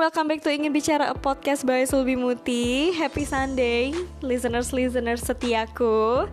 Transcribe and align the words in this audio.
welcome 0.00 0.32
back 0.32 0.40
to 0.40 0.48
Ingin 0.48 0.72
Bicara 0.72 1.12
a 1.12 1.16
podcast 1.20 1.60
by 1.68 1.84
Sulbi 1.84 2.16
Muti. 2.16 2.88
Happy 2.96 3.28
Sunday, 3.28 3.92
listeners-listeners 4.24 5.20
setiaku. 5.20 6.24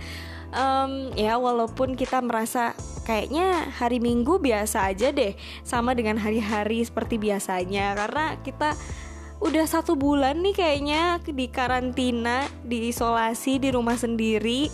Um, 0.56 1.12
ya 1.20 1.36
walaupun 1.36 2.00
kita 2.00 2.24
merasa 2.24 2.72
kayaknya 3.04 3.68
hari 3.76 4.00
Minggu 4.00 4.40
biasa 4.40 4.88
aja 4.88 5.12
deh, 5.12 5.36
sama 5.68 5.92
dengan 5.92 6.16
hari-hari 6.16 6.80
seperti 6.80 7.20
biasanya, 7.20 7.92
karena 8.00 8.40
kita 8.40 8.72
udah 9.44 9.68
satu 9.68 10.00
bulan 10.00 10.40
nih 10.48 10.56
kayaknya 10.56 11.20
di 11.28 11.52
karantina, 11.52 12.48
di 12.64 12.88
isolasi 12.88 13.60
di 13.60 13.76
rumah 13.76 14.00
sendiri 14.00 14.72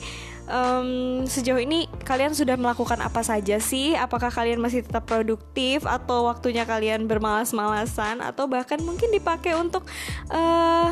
um, 0.48 1.24
sejauh 1.28 1.60
ini 1.60 1.88
kalian 2.04 2.36
sudah 2.36 2.56
melakukan 2.60 3.00
apa 3.00 3.22
saja 3.24 3.60
sih? 3.60 3.96
Apakah 3.96 4.32
kalian 4.32 4.60
masih 4.60 4.84
tetap 4.84 5.08
produktif 5.08 5.84
atau 5.88 6.28
waktunya 6.28 6.64
kalian 6.68 7.08
bermalas-malasan 7.08 8.20
atau 8.24 8.48
bahkan 8.48 8.80
mungkin 8.82 9.12
dipakai 9.12 9.56
untuk 9.56 9.88
uh, 10.32 10.92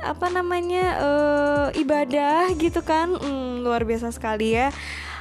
apa 0.00 0.26
namanya 0.32 0.86
uh, 1.00 1.66
ibadah 1.76 2.52
gitu 2.56 2.80
kan? 2.84 3.12
Hmm, 3.16 3.64
luar 3.64 3.84
biasa 3.84 4.12
sekali 4.12 4.56
ya. 4.56 4.72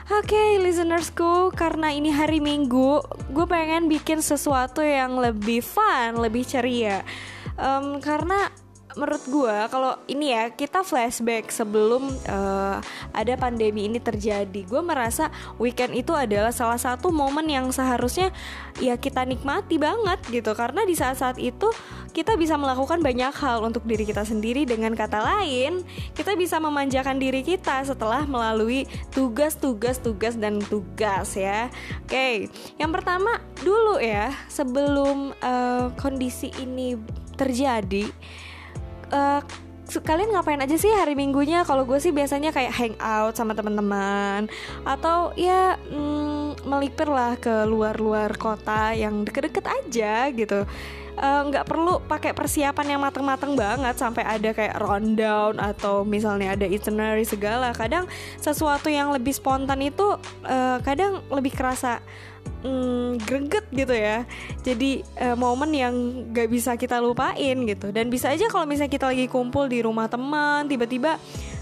Oke, 0.10 0.34
okay, 0.34 0.50
listenersku, 0.58 1.54
karena 1.54 1.94
ini 1.94 2.10
hari 2.10 2.42
Minggu, 2.42 2.98
gue 3.30 3.46
pengen 3.46 3.86
bikin 3.86 4.26
sesuatu 4.26 4.82
yang 4.82 5.22
lebih 5.22 5.62
fun, 5.62 6.18
lebih 6.18 6.50
ceria. 6.50 7.06
Um, 7.54 8.02
karena 8.02 8.50
menurut 8.98 9.22
gue 9.30 9.58
kalau 9.70 9.94
ini 10.10 10.34
ya 10.34 10.50
kita 10.50 10.82
flashback 10.82 11.54
sebelum 11.54 12.10
uh, 12.26 12.82
ada 13.14 13.34
pandemi 13.38 13.86
ini 13.86 14.02
terjadi. 14.02 14.66
Gue 14.66 14.82
merasa 14.82 15.30
weekend 15.62 15.94
itu 15.94 16.10
adalah 16.18 16.50
salah 16.50 16.82
satu 16.82 17.14
momen 17.14 17.46
yang 17.46 17.70
seharusnya 17.70 18.34
ya 18.82 18.98
kita 18.98 19.22
nikmati 19.30 19.78
banget 19.78 20.18
gitu. 20.34 20.58
Karena 20.58 20.82
di 20.90 20.98
saat-saat 20.98 21.38
itu 21.38 21.70
kita 22.10 22.34
bisa 22.34 22.58
melakukan 22.58 23.06
banyak 23.06 23.30
hal 23.38 23.62
untuk 23.62 23.86
diri 23.86 24.10
kita 24.10 24.26
sendiri 24.26 24.66
dengan 24.66 24.98
kata 24.98 25.22
lain. 25.22 25.86
Kita 26.18 26.34
bisa 26.34 26.58
memanjakan 26.58 27.22
diri 27.22 27.46
kita 27.46 27.86
setelah 27.86 28.26
melalui 28.26 28.90
tugas-tugas 29.14 30.02
tugas 30.02 30.34
dan 30.34 30.58
tugas 30.66 31.38
ya. 31.38 31.70
Oke 32.10 32.10
okay. 32.10 32.34
yang 32.82 32.90
pertama 32.90 33.38
dulu 33.62 34.02
ya 34.02 34.34
sebelum 34.50 35.38
uh, 35.46 35.94
kondisi 36.02 36.50
ini 36.58 36.98
terjadi 37.38 38.10
uh, 39.12 39.42
kalian 39.98 40.30
ngapain 40.38 40.62
aja 40.62 40.78
sih 40.78 40.94
hari 40.94 41.18
minggunya? 41.18 41.66
Kalau 41.66 41.82
gue 41.82 41.98
sih 41.98 42.14
biasanya 42.14 42.54
kayak 42.54 42.74
hangout 42.78 43.34
sama 43.34 43.58
teman-teman. 43.58 44.46
Atau 44.86 45.34
ya 45.34 45.82
mm, 45.90 46.62
melipir 46.70 47.10
lah 47.10 47.34
ke 47.42 47.66
luar-luar 47.66 48.38
kota 48.38 48.94
yang 48.94 49.26
deket-deket 49.26 49.66
aja 49.66 50.30
gitu. 50.30 50.70
Eh, 51.20 51.42
nggak 51.52 51.66
uh, 51.66 51.68
perlu 51.68 52.00
pakai 52.08 52.32
persiapan 52.32 52.96
yang 52.96 53.02
matang-matang 53.04 53.52
banget 53.52 53.92
sampai 54.00 54.24
ada 54.24 54.56
kayak 54.56 54.80
rundown 54.80 55.60
atau 55.60 56.08
misalnya 56.08 56.56
ada 56.56 56.64
itinerary 56.64 57.28
segala. 57.28 57.76
Kadang 57.76 58.08
sesuatu 58.40 58.88
yang 58.88 59.12
lebih 59.12 59.36
spontan 59.36 59.84
itu 59.84 60.16
uh, 60.48 60.80
kadang 60.80 61.20
lebih 61.28 61.52
kerasa 61.52 62.00
mm, 62.64 63.24
greget 63.24 63.66
gitu 63.72 63.96
ya. 63.96 64.24
Jadi 64.64 65.04
uh, 65.20 65.36
momen 65.36 65.72
yang 65.72 65.94
gak 66.32 66.50
bisa 66.52 66.76
kita 66.76 67.00
lupain 67.00 67.58
gitu. 67.66 67.92
Dan 67.92 68.12
bisa 68.12 68.32
aja 68.32 68.48
kalau 68.52 68.66
misalnya 68.68 68.92
kita 68.92 69.06
lagi 69.10 69.26
kumpul 69.32 69.68
di 69.68 69.84
rumah 69.84 70.08
teman 70.08 70.68
tiba-tiba 70.68 71.18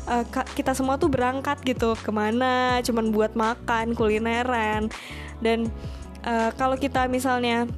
uh, 0.09 0.23
kita 0.53 0.73
semua 0.73 0.97
tuh 0.97 1.09
berangkat 1.11 1.61
gitu. 1.65 1.93
Ke 1.99 2.09
mana? 2.09 2.81
Cuman 2.81 3.11
buat 3.13 3.33
makan 3.37 3.93
kulineran. 3.93 4.89
Dan 5.41 5.69
uh, 6.25 6.49
kalau 6.57 6.75
kita 6.77 7.05
misalnya 7.05 7.69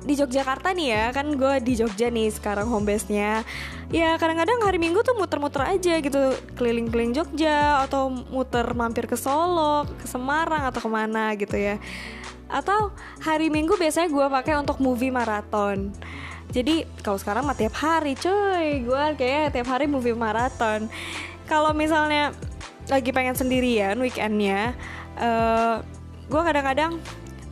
di 0.00 0.16
Yogyakarta 0.16 0.72
nih 0.72 0.88
ya 0.96 1.04
kan 1.12 1.28
gue 1.36 1.54
di 1.60 1.76
Jogja 1.76 2.08
nih 2.08 2.32
sekarang 2.32 2.72
home 2.72 2.88
base 2.88 3.12
nya 3.12 3.44
ya 3.92 4.16
kadang-kadang 4.16 4.64
hari 4.64 4.80
Minggu 4.80 5.04
tuh 5.04 5.12
muter-muter 5.12 5.60
aja 5.68 6.00
gitu 6.00 6.32
keliling-keliling 6.56 7.12
Jogja 7.12 7.84
atau 7.84 8.08
muter 8.08 8.64
mampir 8.72 9.04
ke 9.04 9.16
Solo 9.18 9.84
ke 10.00 10.08
Semarang 10.08 10.64
atau 10.72 10.80
ke 10.80 10.88
mana 10.88 11.36
gitu 11.36 11.54
ya. 11.58 11.76
Atau 12.50 12.90
hari 13.22 13.52
Minggu 13.52 13.76
biasanya 13.76 14.08
gue 14.08 14.26
pakai 14.26 14.58
untuk 14.58 14.80
movie 14.80 15.12
maraton. 15.12 15.92
Jadi 16.50 16.82
kalau 17.04 17.14
sekarang 17.14 17.46
mah 17.46 17.54
tiap 17.54 17.78
hari 17.78 18.18
cuy. 18.18 18.82
Gue 18.82 19.04
kayak 19.14 19.54
tiap 19.54 19.70
hari 19.70 19.86
movie 19.86 20.16
maraton. 20.16 20.90
Kalau 21.46 21.70
misalnya 21.70 22.34
lagi 22.90 23.14
pengen 23.14 23.38
sendirian 23.38 23.94
weekendnya 24.02 24.74
uh, 25.14 25.78
gue 26.30 26.42
kadang-kadang 26.42 26.98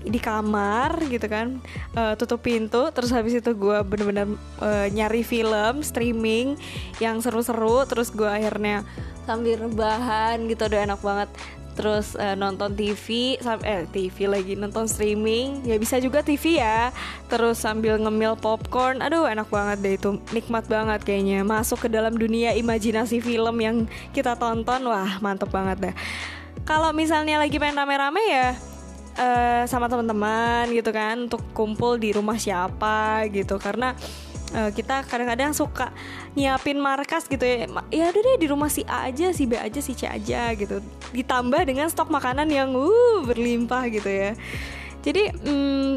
di 0.08 0.20
kamar 0.20 1.04
gitu 1.12 1.28
kan 1.28 1.60
uh, 1.92 2.16
tutup 2.16 2.40
pintu 2.40 2.88
terus 2.90 3.12
habis 3.12 3.36
itu 3.36 3.52
gue 3.52 3.78
bener-bener 3.84 4.26
uh, 4.58 4.88
nyari 4.88 5.20
film 5.20 5.84
streaming 5.84 6.56
yang 6.98 7.20
seru-seru 7.20 7.84
terus 7.84 8.08
gue 8.08 8.26
akhirnya 8.26 8.88
sambil 9.28 9.60
rebahan 9.60 10.48
gitu 10.48 10.64
udah 10.64 10.80
enak 10.88 11.00
banget. 11.04 11.28
Terus 11.76 12.18
uh, 12.18 12.34
nonton 12.34 12.74
TV 12.74 13.38
eh 13.62 13.86
TV 13.86 14.26
lagi 14.26 14.58
nonton 14.58 14.90
streaming 14.90 15.62
ya 15.62 15.76
bisa 15.78 16.00
juga 16.00 16.24
TV 16.24 16.58
ya. 16.58 16.90
Terus 17.28 17.60
sambil 17.60 18.00
ngemil 18.00 18.40
popcorn 18.40 19.04
aduh 19.04 19.28
enak 19.28 19.46
banget 19.52 19.78
deh 19.84 19.94
itu 20.00 20.10
nikmat 20.32 20.64
banget 20.66 21.04
kayaknya. 21.04 21.44
Masuk 21.44 21.86
ke 21.86 21.88
dalam 21.92 22.16
dunia 22.16 22.56
imajinasi 22.56 23.20
film 23.20 23.56
yang 23.60 23.76
kita 24.16 24.34
tonton 24.34 24.88
wah 24.88 25.20
mantep 25.20 25.52
banget 25.52 25.92
deh. 25.92 25.94
Kalau 26.66 26.90
misalnya 26.90 27.38
lagi 27.38 27.60
pengen 27.60 27.78
rame-rame 27.78 28.24
ya 28.26 28.56
uh, 29.18 29.64
sama 29.66 29.90
teman-teman 29.90 30.70
gitu 30.70 30.94
kan 30.94 31.26
untuk 31.26 31.42
kumpul 31.52 31.98
di 31.98 32.14
rumah 32.14 32.38
siapa 32.38 33.26
gitu. 33.28 33.58
Karena 33.58 33.92
uh, 34.54 34.70
kita 34.70 35.04
kadang-kadang 35.04 35.52
suka 35.52 35.90
nyiapin 36.38 36.78
markas 36.78 37.26
gitu 37.26 37.42
ya. 37.42 37.66
Ya 37.90 38.08
udah 38.08 38.22
deh 38.22 38.36
di 38.38 38.46
rumah 38.46 38.70
si 38.70 38.86
A 38.86 39.10
aja 39.10 39.34
si 39.34 39.44
B 39.44 39.58
aja 39.58 39.80
si 39.82 39.92
C 39.98 40.06
aja 40.06 40.54
gitu. 40.54 40.78
Ditambah 41.12 41.66
dengan 41.66 41.90
stok 41.90 42.08
makanan 42.08 42.48
yang 42.48 42.72
uh 42.78 43.26
berlimpah 43.26 43.90
gitu 43.90 44.08
ya. 44.08 44.32
Jadi 45.02 45.34
mm, 45.34 45.90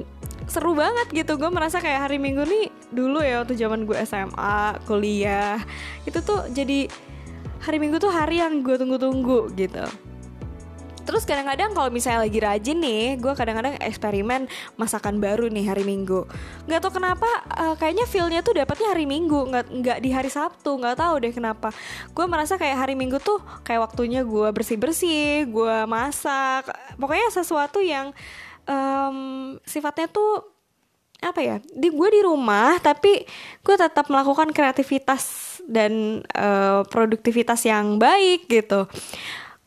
seru 0.50 0.74
banget 0.74 1.08
gitu. 1.14 1.38
Gue 1.38 1.54
merasa 1.54 1.80
kayak 1.80 2.10
hari 2.10 2.18
minggu 2.18 2.44
nih 2.44 2.68
dulu 2.92 3.24
ya 3.24 3.46
waktu 3.46 3.56
zaman 3.56 3.88
gue 3.88 3.96
SMA 4.04 4.84
kuliah 4.84 5.64
itu 6.04 6.20
tuh 6.20 6.44
jadi 6.52 6.92
hari 7.64 7.78
minggu 7.80 8.04
tuh 8.04 8.12
hari 8.12 8.44
yang 8.44 8.60
gue 8.60 8.76
tunggu-tunggu 8.76 9.56
gitu 9.56 9.86
Terus 11.12 11.28
kadang-kadang 11.28 11.76
kalau 11.76 11.92
misalnya 11.92 12.24
lagi 12.24 12.40
rajin 12.40 12.80
nih, 12.80 13.20
gue 13.20 13.36
kadang-kadang 13.36 13.76
eksperimen 13.84 14.48
masakan 14.80 15.20
baru 15.20 15.52
nih 15.52 15.68
hari 15.68 15.84
Minggu. 15.84 16.24
Gak 16.72 16.80
tau 16.80 16.96
kenapa, 16.96 17.28
uh, 17.52 17.76
kayaknya 17.76 18.08
feelnya 18.08 18.40
tuh 18.40 18.56
dapetnya 18.56 18.96
hari 18.96 19.04
Minggu, 19.04 19.52
nggak 19.52 19.66
nggak 19.76 19.98
di 20.00 20.10
hari 20.16 20.32
Sabtu. 20.32 20.80
Nggak 20.80 21.04
tahu 21.04 21.20
deh 21.20 21.36
kenapa. 21.36 21.76
Gue 22.16 22.26
merasa 22.32 22.56
kayak 22.56 22.88
hari 22.88 22.96
Minggu 22.96 23.20
tuh 23.20 23.44
kayak 23.68 23.92
waktunya 23.92 24.24
gue 24.24 24.56
bersih 24.56 24.80
bersih, 24.80 25.52
gue 25.52 25.84
masak. 25.84 26.72
Pokoknya 26.96 27.28
sesuatu 27.28 27.84
yang 27.84 28.16
um, 28.72 29.60
sifatnya 29.68 30.08
tuh 30.08 30.48
apa 31.22 31.38
ya 31.44 31.56
di 31.70 31.94
gue 31.94 32.10
di 32.10 32.22
rumah 32.26 32.82
tapi 32.82 33.22
gue 33.62 33.76
tetap 33.78 34.10
melakukan 34.10 34.50
kreativitas 34.50 35.60
dan 35.70 36.26
uh, 36.34 36.82
produktivitas 36.90 37.62
yang 37.70 38.02
baik 38.02 38.50
gitu 38.50 38.90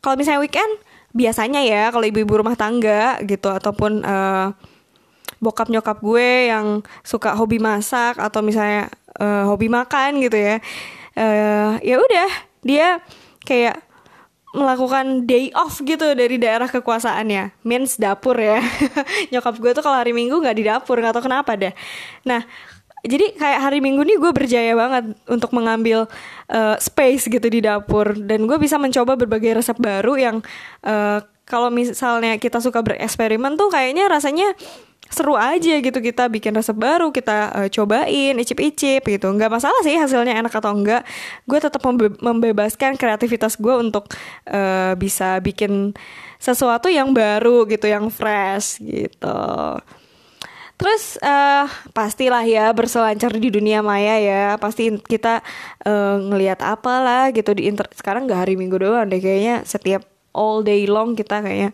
kalau 0.03 0.19
misalnya 0.19 0.43
weekend 0.43 0.73
biasanya 1.15 1.63
ya 1.63 1.95
kalau 1.95 2.05
ibu-ibu 2.05 2.43
rumah 2.43 2.59
tangga 2.59 3.23
gitu 3.23 3.49
ataupun 3.49 4.03
uh, 4.03 4.51
bokap 5.39 5.71
nyokap 5.71 6.03
gue 6.03 6.51
yang 6.51 6.83
suka 7.07 7.39
hobi 7.39 7.63
masak 7.63 8.19
atau 8.19 8.43
misalnya 8.43 8.91
uh, 9.23 9.47
hobi 9.47 9.71
makan 9.71 10.19
gitu 10.19 10.35
ya 10.35 10.59
uh, 11.15 11.79
ya 11.81 11.97
udah 12.03 12.31
dia 12.67 12.99
kayak 13.47 13.79
melakukan 14.55 15.27
day 15.27 15.51
off 15.51 15.83
gitu 15.83 16.15
dari 16.15 16.39
daerah 16.39 16.71
kekuasaannya. 16.71 17.67
Means 17.67 17.99
dapur 17.99 18.39
ya. 18.39 18.63
Nyokap 19.35 19.59
gue 19.59 19.75
tuh 19.75 19.83
kalau 19.83 19.99
hari 19.99 20.15
minggu 20.15 20.39
nggak 20.39 20.57
di 20.57 20.65
dapur 20.65 21.03
nggak 21.03 21.19
tahu 21.19 21.27
kenapa 21.27 21.59
deh. 21.59 21.75
Nah 22.23 22.47
jadi 23.05 23.37
kayak 23.37 23.61
hari 23.61 23.79
minggu 23.85 24.01
nih 24.01 24.17
gue 24.17 24.33
berjaya 24.33 24.73
banget 24.73 25.13
untuk 25.29 25.53
mengambil 25.53 26.09
uh, 26.49 26.77
space 26.81 27.29
gitu 27.29 27.47
di 27.53 27.61
dapur. 27.61 28.17
Dan 28.17 28.49
gue 28.49 28.57
bisa 28.57 28.81
mencoba 28.81 29.13
berbagai 29.21 29.61
resep 29.61 29.77
baru 29.77 30.17
yang 30.17 30.37
uh, 30.89 31.21
kalau 31.45 31.69
misalnya 31.69 32.41
kita 32.41 32.65
suka 32.65 32.81
bereksperimen 32.81 33.61
tuh 33.61 33.69
kayaknya 33.69 34.09
rasanya 34.09 34.57
seru 35.13 35.37
aja 35.37 35.85
gitu. 35.85 36.01
Kita 36.01 36.33
bikin 36.33 36.57
resep 36.57 36.73
baru 36.73 37.13
kita 37.13 37.53
uh, 37.53 37.69
cobain 37.69 38.41
icip-icip 38.41 39.05
gitu. 39.05 39.27
Nggak 39.29 39.53
masalah 39.53 39.81
sih 39.85 40.01
hasilnya 40.01 40.41
enak 40.41 40.57
atau 40.57 40.73
enggak. 40.73 41.05
Gue 41.45 41.61
tetap 41.61 41.85
membe 41.85 42.09
membebaskan 42.25 42.97
kreativitas 42.97 43.61
gue 43.61 43.75
untuk 43.77 44.09
uh, 44.49 44.97
bisa 44.97 45.45
bikin 45.45 45.93
sesuatu 46.41 46.89
yang 46.89 47.13
baru 47.13 47.69
gitu 47.69 47.85
yang 47.85 48.09
fresh 48.09 48.81
gitu 48.81 49.41
Terus 50.85 51.17
uh, 51.25 51.65
pastilah 51.97 52.45
ya 52.45 52.69
berselancar 52.77 53.33
di 53.33 53.49
dunia 53.49 53.81
maya 53.81 54.21
ya. 54.21 54.61
Pasti 54.61 54.93
kita 55.01 55.41
uh, 55.89 56.21
ngelihat 56.21 56.61
apalah 56.61 57.33
gitu 57.33 57.57
di 57.57 57.73
inter 57.73 57.89
sekarang 57.97 58.29
nggak 58.29 58.45
hari 58.45 58.61
minggu 58.61 58.77
doang 58.77 59.09
deh 59.09 59.17
kayaknya 59.17 59.65
setiap 59.65 60.05
all 60.37 60.61
day 60.61 60.85
long 60.85 61.17
kita 61.17 61.41
kayaknya 61.41 61.73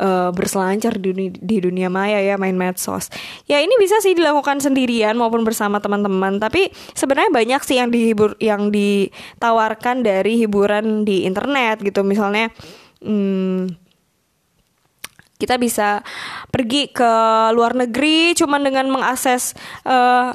uh, 0.00 0.32
berselancar 0.32 0.96
di 0.96 1.12
dunia, 1.12 1.30
di 1.36 1.56
dunia 1.60 1.88
maya 1.92 2.16
ya 2.24 2.40
main 2.40 2.56
medsos. 2.56 3.12
Ya 3.44 3.60
ini 3.60 3.76
bisa 3.76 4.00
sih 4.00 4.16
dilakukan 4.16 4.64
sendirian 4.64 5.20
maupun 5.20 5.44
bersama 5.44 5.76
teman-teman 5.76 6.40
tapi 6.40 6.72
sebenarnya 6.96 7.28
banyak 7.28 7.60
sih 7.60 7.76
yang 7.76 7.92
dihibur 7.92 8.40
yang 8.40 8.72
ditawarkan 8.72 10.00
dari 10.00 10.40
hiburan 10.40 11.04
di 11.04 11.28
internet 11.28 11.84
gitu. 11.84 12.00
Misalnya 12.08 12.48
hmm, 13.04 13.85
kita 15.36 15.60
bisa 15.60 16.00
pergi 16.48 16.88
ke 16.88 17.12
luar 17.52 17.76
negeri 17.76 18.32
cuman 18.36 18.60
dengan 18.64 18.88
mengakses 18.88 19.52
uh, 19.84 20.32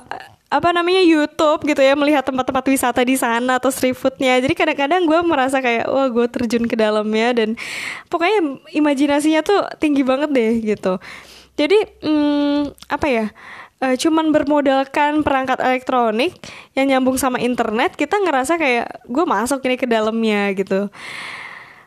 apa 0.52 0.70
namanya 0.76 1.00
YouTube 1.00 1.64
gitu 1.64 1.80
ya 1.80 1.96
melihat 1.96 2.28
tempat-tempat 2.28 2.68
wisata 2.68 3.02
di 3.08 3.16
sana 3.16 3.56
atau 3.56 3.72
street 3.72 3.96
foodnya. 3.96 4.36
Jadi 4.44 4.52
kadang-kadang 4.52 5.08
gue 5.08 5.20
merasa 5.24 5.64
kayak 5.64 5.88
wah 5.88 6.12
gue 6.12 6.28
terjun 6.28 6.68
ke 6.68 6.76
dalamnya 6.76 7.32
dan 7.32 7.56
pokoknya 8.12 8.60
imajinasinya 8.76 9.48
tuh 9.48 9.64
tinggi 9.80 10.04
banget 10.04 10.30
deh 10.36 10.54
gitu. 10.76 11.00
Jadi 11.56 12.04
hmm, 12.04 12.76
apa 12.92 13.08
ya 13.08 13.26
uh, 13.80 13.96
cuman 13.96 14.36
bermodalkan 14.36 15.24
perangkat 15.26 15.64
elektronik 15.64 16.38
yang 16.78 16.92
nyambung 16.92 17.16
sama 17.16 17.42
internet 17.42 17.98
kita 17.98 18.20
ngerasa 18.22 18.60
kayak 18.60 19.08
gue 19.10 19.26
masuk 19.26 19.64
ini 19.64 19.76
ke 19.76 19.88
dalamnya 19.90 20.52
gitu 20.52 20.92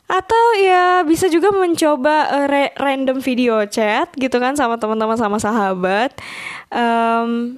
atau 0.05 0.45
ya 0.61 1.01
bisa 1.09 1.33
juga 1.33 1.49
mencoba 1.49 2.29
uh, 2.29 2.47
random 2.77 3.25
video 3.25 3.65
chat 3.65 4.13
gitu 4.21 4.37
kan 4.37 4.53
sama 4.55 4.77
teman-teman 4.77 5.17
sama 5.17 5.41
sahabat. 5.41 6.13
Um, 6.69 7.57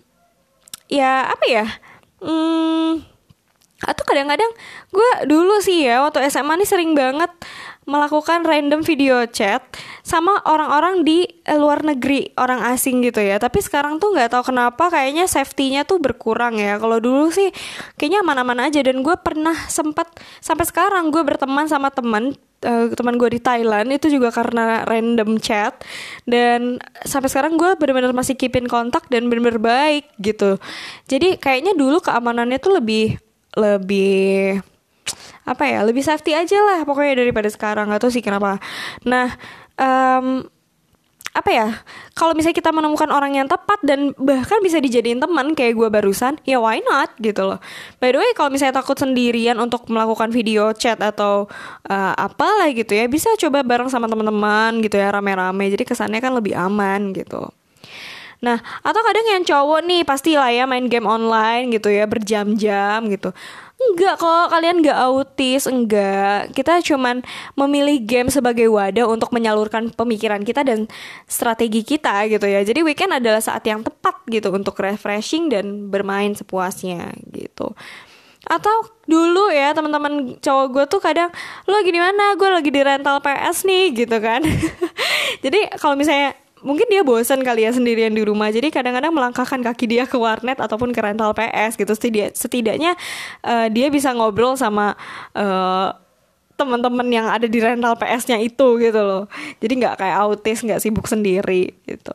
ya 0.87 1.26
apa 1.26 1.44
ya? 1.50 1.66
Hmm, 2.22 3.02
atau 3.84 4.04
kadang-kadang 4.08 4.48
gue 4.88 5.10
dulu 5.28 5.60
sih 5.60 5.84
ya 5.84 6.00
waktu 6.00 6.25
SMA 6.32 6.56
nih 6.56 6.69
sering 6.69 6.96
banget 6.96 7.28
melakukan 7.87 8.43
random 8.43 8.83
video 8.83 9.23
chat 9.31 9.62
sama 10.03 10.43
orang-orang 10.43 11.06
di 11.06 11.23
eh, 11.47 11.55
luar 11.55 11.87
negeri 11.87 12.35
orang 12.35 12.67
asing 12.75 13.00
gitu 13.06 13.23
ya. 13.23 13.38
Tapi 13.38 13.62
sekarang 13.62 14.03
tuh 14.03 14.11
nggak 14.11 14.35
tahu 14.35 14.50
kenapa 14.50 14.91
kayaknya 14.91 15.31
safety-nya 15.31 15.87
tuh 15.87 16.03
berkurang 16.03 16.59
ya. 16.59 16.83
Kalau 16.83 16.99
dulu 16.99 17.31
sih 17.31 17.55
kayaknya 17.94 18.27
aman-aman 18.27 18.67
aja 18.67 18.83
dan 18.83 19.06
gue 19.06 19.17
pernah 19.23 19.55
sempat 19.71 20.11
sampai 20.43 20.67
sekarang 20.67 21.15
gue 21.15 21.23
berteman 21.23 21.71
sama 21.71 21.94
teman 21.94 22.35
uh, 22.67 22.91
teman 22.91 23.15
gue 23.15 23.38
di 23.38 23.41
Thailand 23.41 23.88
itu 23.94 24.11
juga 24.11 24.35
karena 24.35 24.83
random 24.83 25.38
chat 25.38 25.79
dan 26.27 26.83
sampai 27.06 27.31
sekarang 27.31 27.55
gue 27.55 27.79
benar-benar 27.79 28.11
masih 28.11 28.35
keepin 28.35 28.67
kontak 28.67 29.06
dan 29.06 29.31
benar-benar 29.31 29.62
baik 29.62 30.11
gitu. 30.19 30.59
Jadi 31.06 31.38
kayaknya 31.38 31.79
dulu 31.79 32.03
keamanannya 32.03 32.59
tuh 32.59 32.83
lebih 32.83 33.15
lebih 33.56 34.61
apa 35.46 35.64
ya 35.67 35.81
lebih 35.87 36.02
safety 36.02 36.34
aja 36.34 36.58
lah 36.62 36.82
pokoknya 36.82 37.23
daripada 37.23 37.49
sekarang 37.50 37.90
atau 37.94 38.11
sih 38.11 38.25
kenapa. 38.25 38.58
Nah 39.06 39.34
um, 39.78 40.46
apa 41.37 41.50
ya 41.52 41.69
kalau 42.17 42.32
misalnya 42.32 42.56
kita 42.56 42.73
menemukan 42.73 43.12
orang 43.12 43.37
yang 43.37 43.44
tepat 43.44 43.76
dan 43.84 44.17
bahkan 44.17 44.56
bisa 44.64 44.81
dijadiin 44.81 45.20
teman 45.20 45.52
kayak 45.52 45.76
gue 45.76 45.88
barusan 45.93 46.40
ya 46.49 46.56
why 46.56 46.81
not 46.81 47.12
gitu 47.20 47.44
loh. 47.44 47.61
By 48.00 48.17
the 48.17 48.19
way 48.25 48.32
kalau 48.32 48.49
misalnya 48.49 48.81
takut 48.81 48.96
sendirian 48.96 49.61
untuk 49.61 49.84
melakukan 49.93 50.32
video 50.32 50.73
chat 50.73 50.96
atau 50.96 51.44
uh, 51.93 52.14
apalah 52.17 52.73
gitu 52.73 52.96
ya 52.96 53.05
bisa 53.05 53.28
coba 53.37 53.61
bareng 53.61 53.93
sama 53.93 54.08
teman-teman 54.08 54.81
gitu 54.81 54.96
ya 54.96 55.12
rame-rame. 55.12 55.69
Jadi 55.69 55.84
kesannya 55.84 56.25
kan 56.25 56.32
lebih 56.32 56.56
aman 56.56 57.12
gitu. 57.12 57.52
Nah, 58.37 58.61
atau 58.84 59.00
kadang 59.00 59.26
yang 59.32 59.43
cowok 59.49 59.81
nih 59.88 60.02
pasti 60.05 60.37
lah 60.37 60.52
ya 60.52 60.69
main 60.69 60.93
game 60.93 61.08
online 61.08 61.73
gitu 61.73 61.88
ya 61.88 62.05
berjam-jam 62.05 63.08
gitu. 63.08 63.32
Enggak 63.76 64.17
kok, 64.25 64.49
kalian 64.56 64.81
enggak 64.81 64.99
autis, 65.05 65.69
enggak. 65.69 66.49
Kita 66.56 66.81
cuman 66.81 67.20
memilih 67.61 68.00
game 68.00 68.32
sebagai 68.32 68.73
wadah 68.73 69.05
untuk 69.05 69.28
menyalurkan 69.37 69.93
pemikiran 69.93 70.40
kita 70.40 70.64
dan 70.64 70.88
strategi 71.28 71.84
kita 71.84 72.25
gitu 72.32 72.49
ya. 72.49 72.64
Jadi 72.64 72.81
weekend 72.81 73.12
adalah 73.12 73.44
saat 73.44 73.61
yang 73.69 73.84
tepat 73.84 74.17
gitu 74.32 74.49
untuk 74.49 74.81
refreshing 74.81 75.52
dan 75.52 75.93
bermain 75.93 76.32
sepuasnya 76.32 77.12
gitu. 77.28 77.76
Atau 78.49 78.96
dulu 79.05 79.52
ya 79.52 79.76
teman-teman 79.76 80.40
cowok 80.40 80.67
gue 80.73 80.84
tuh 80.96 81.00
kadang 81.05 81.28
lo 81.69 81.76
lagi 81.76 81.93
mana? 81.93 82.32
Gue 82.40 82.49
lagi 82.49 82.70
di 82.73 82.81
rental 82.81 83.20
PS 83.20 83.69
nih 83.69 83.84
gitu 83.93 84.17
kan. 84.25 84.40
Jadi 85.44 85.69
kalau 85.76 86.00
misalnya 86.00 86.32
mungkin 86.66 86.90
dia 86.90 87.06
bosan 87.06 87.46
kali 87.46 87.62
ya 87.62 87.70
sendirian 87.70 88.10
di 88.10 88.26
rumah. 88.26 88.50
Jadi 88.50 88.74
kadang-kadang 88.74 89.14
melangkahkan 89.14 89.62
kaki 89.62 89.86
dia 89.86 90.04
ke 90.10 90.18
warnet 90.18 90.58
ataupun 90.58 90.90
ke 90.90 90.98
rental 90.98 91.30
PS 91.30 91.78
gitu. 91.78 91.94
Setidak, 91.94 92.34
setidaknya 92.34 92.98
uh, 93.46 93.70
dia 93.70 93.86
bisa 93.86 94.10
ngobrol 94.10 94.58
sama 94.58 94.98
uh, 95.38 95.94
teman-teman 96.56 97.06
yang 97.12 97.28
ada 97.28 97.44
di 97.44 97.60
rental 97.60 97.94
PS-nya 98.00 98.40
itu 98.40 98.80
gitu 98.80 99.00
loh. 99.00 99.24
Jadi 99.62 99.72
nggak 99.76 99.94
kayak 100.00 100.16
autis 100.24 100.64
nggak 100.64 100.82
sibuk 100.82 101.06
sendiri 101.06 101.76
gitu. 101.86 102.12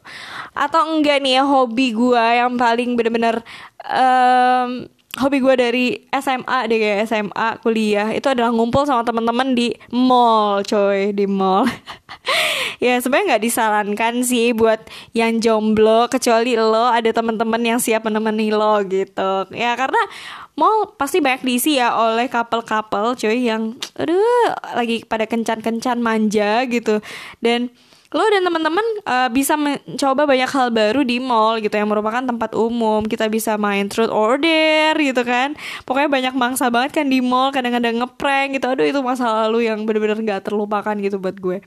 Atau 0.52 0.82
enggak 0.92 1.22
nih 1.24 1.40
ya 1.40 1.44
hobi 1.48 1.94
gue 1.94 2.26
yang 2.36 2.58
paling 2.58 2.98
bener-bener 2.98 3.40
um, 3.86 4.90
hobi 5.20 5.44
gue 5.44 5.56
dari 5.60 5.86
SMA 6.16 6.58
deh 6.72 6.80
kayak 6.80 7.00
SMA 7.10 7.48
kuliah. 7.60 8.08
Itu 8.16 8.32
adalah 8.32 8.56
ngumpul 8.56 8.88
sama 8.88 9.04
teman-teman 9.04 9.52
di 9.52 9.76
mall 9.92 10.64
coy 10.64 11.12
di 11.12 11.28
mall. 11.28 11.68
Ya 12.82 12.98
sebenarnya 12.98 13.38
nggak 13.38 13.46
disarankan 13.46 14.26
sih 14.26 14.58
buat 14.58 14.82
yang 15.14 15.38
jomblo 15.38 16.10
kecuali 16.10 16.58
lo 16.58 16.90
ada 16.90 17.14
teman-teman 17.14 17.62
yang 17.62 17.78
siap 17.78 18.10
menemani 18.10 18.50
lo 18.50 18.82
gitu. 18.90 19.46
Ya 19.54 19.78
karena 19.78 20.02
mall 20.58 20.90
pasti 20.98 21.22
banyak 21.22 21.46
diisi 21.46 21.78
ya 21.78 21.94
oleh 21.94 22.26
couple-couple 22.26 23.14
coy 23.22 23.38
yang 23.38 23.78
aduh 23.94 24.50
lagi 24.74 25.06
pada 25.06 25.30
kencan-kencan 25.30 26.02
manja 26.02 26.66
gitu. 26.66 27.06
Dan 27.38 27.70
lo 28.12 28.28
dan 28.28 28.44
teman-teman 28.44 28.84
uh, 29.08 29.30
bisa 29.32 29.56
mencoba 29.56 30.28
banyak 30.28 30.50
hal 30.52 30.68
baru 30.68 31.08
di 31.08 31.24
mall 31.24 31.64
gitu 31.64 31.72
yang 31.72 31.88
merupakan 31.88 32.20
tempat 32.20 32.52
umum. 32.60 33.08
Kita 33.08 33.32
bisa 33.32 33.56
main 33.56 33.88
truth 33.88 34.12
order 34.12 34.92
gitu 35.00 35.24
kan. 35.24 35.56
Pokoknya 35.88 36.12
banyak 36.12 36.34
mangsa 36.36 36.68
banget 36.68 36.92
kan 36.92 37.08
di 37.08 37.24
mall 37.24 37.56
kadang-kadang 37.56 38.04
ngeprank 38.04 38.60
gitu. 38.60 38.68
Aduh 38.68 38.84
itu 38.84 39.00
masa 39.00 39.48
lalu 39.48 39.72
yang 39.72 39.88
bener-bener 39.88 40.20
gak 40.28 40.52
terlupakan 40.52 40.96
gitu 41.00 41.24
buat 41.24 41.40
gue. 41.40 41.64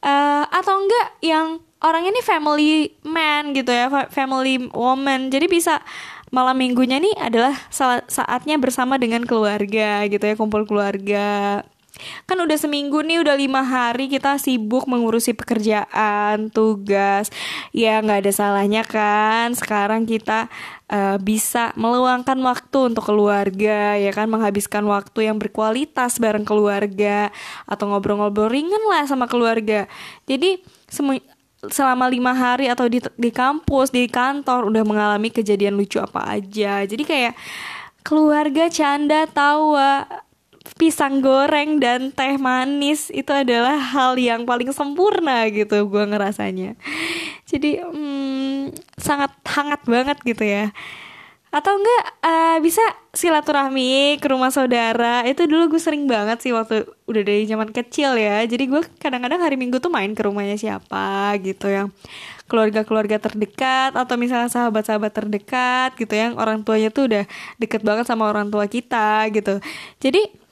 Uh, 0.00 0.44
atau 0.54 0.80
enggak 0.80 1.06
yang 1.20 1.60
orang 1.82 2.08
ini 2.08 2.20
family 2.22 2.94
man 3.02 3.50
gitu 3.50 3.74
ya 3.74 3.90
family 4.06 4.70
woman. 4.70 5.34
Jadi 5.34 5.50
bisa 5.50 5.82
malam 6.30 6.54
minggunya 6.54 7.02
nih 7.02 7.10
adalah 7.18 7.58
saatnya 8.06 8.54
bersama 8.54 9.02
dengan 9.02 9.26
keluarga 9.26 10.06
gitu 10.06 10.22
ya 10.22 10.38
kumpul 10.38 10.62
keluarga 10.62 11.66
kan 12.24 12.38
udah 12.40 12.56
seminggu 12.58 13.00
nih 13.04 13.20
udah 13.20 13.36
lima 13.36 13.62
hari 13.64 14.10
kita 14.10 14.36
sibuk 14.36 14.84
mengurusi 14.90 15.32
pekerjaan 15.32 16.48
tugas. 16.50 17.28
Ya 17.70 18.00
nggak 18.00 18.26
ada 18.26 18.32
salahnya 18.32 18.82
kan 18.86 19.52
sekarang 19.56 20.04
kita 20.08 20.50
uh, 20.90 21.16
bisa 21.22 21.72
meluangkan 21.78 22.36
waktu 22.42 22.94
untuk 22.94 23.08
keluarga 23.08 23.96
ya 23.96 24.10
kan? 24.10 24.26
Menghabiskan 24.28 24.84
waktu 24.86 25.30
yang 25.30 25.36
berkualitas 25.38 26.18
bareng 26.18 26.44
keluarga 26.44 27.30
atau 27.64 27.90
ngobrol-ngobrol 27.90 28.50
ringan 28.50 28.82
lah 28.88 29.06
sama 29.06 29.30
keluarga. 29.30 29.86
Jadi 30.24 30.60
semu 30.90 31.18
selama 31.68 32.08
lima 32.08 32.32
hari 32.32 32.72
atau 32.72 32.88
di 32.88 33.04
di 33.20 33.28
kampus 33.28 33.92
di 33.92 34.08
kantor 34.08 34.72
udah 34.72 34.80
mengalami 34.80 35.28
kejadian 35.28 35.76
lucu 35.76 36.00
apa 36.00 36.40
aja. 36.40 36.88
Jadi 36.88 37.04
kayak 37.04 37.34
keluarga 38.00 38.72
canda 38.72 39.28
tawa 39.28 40.08
pisang 40.76 41.24
goreng 41.24 41.80
dan 41.80 42.12
teh 42.12 42.36
manis 42.36 43.08
itu 43.12 43.32
adalah 43.32 43.80
hal 43.80 44.16
yang 44.20 44.44
paling 44.44 44.68
sempurna 44.72 45.48
gitu 45.48 45.88
gue 45.88 46.04
ngerasanya. 46.08 46.76
Jadi 47.48 47.80
hmm, 47.80 48.76
sangat 49.00 49.32
hangat 49.48 49.82
banget 49.88 50.18
gitu 50.22 50.44
ya. 50.44 50.68
Atau 51.50 51.82
enggak 51.82 52.04
uh, 52.22 52.58
bisa 52.62 52.80
silaturahmi 53.10 54.22
ke 54.22 54.26
rumah 54.30 54.54
saudara. 54.54 55.26
Itu 55.26 55.50
dulu 55.50 55.74
gue 55.74 55.82
sering 55.82 56.06
banget 56.06 56.38
sih 56.46 56.54
waktu 56.54 56.86
udah 57.10 57.22
dari 57.26 57.42
zaman 57.48 57.74
kecil 57.74 58.14
ya. 58.14 58.44
Jadi 58.46 58.70
gue 58.70 58.82
kadang-kadang 59.02 59.42
hari 59.42 59.58
minggu 59.58 59.82
tuh 59.82 59.90
main 59.90 60.14
ke 60.14 60.22
rumahnya 60.22 60.54
siapa 60.54 61.34
gitu 61.42 61.66
yang 61.66 61.90
keluarga-keluarga 62.46 63.22
terdekat 63.22 63.94
atau 63.94 64.14
misalnya 64.18 64.50
sahabat-sahabat 64.50 65.12
terdekat 65.14 65.90
gitu 65.94 66.14
yang 66.18 66.34
orang 66.34 66.66
tuanya 66.66 66.90
tuh 66.90 67.06
udah 67.06 67.24
deket 67.62 67.82
banget 67.86 68.06
sama 68.06 68.26
orang 68.26 68.50
tua 68.50 68.66
kita 68.66 69.30
gitu. 69.30 69.62
Jadi 70.02 70.49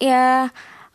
ya 0.00 0.48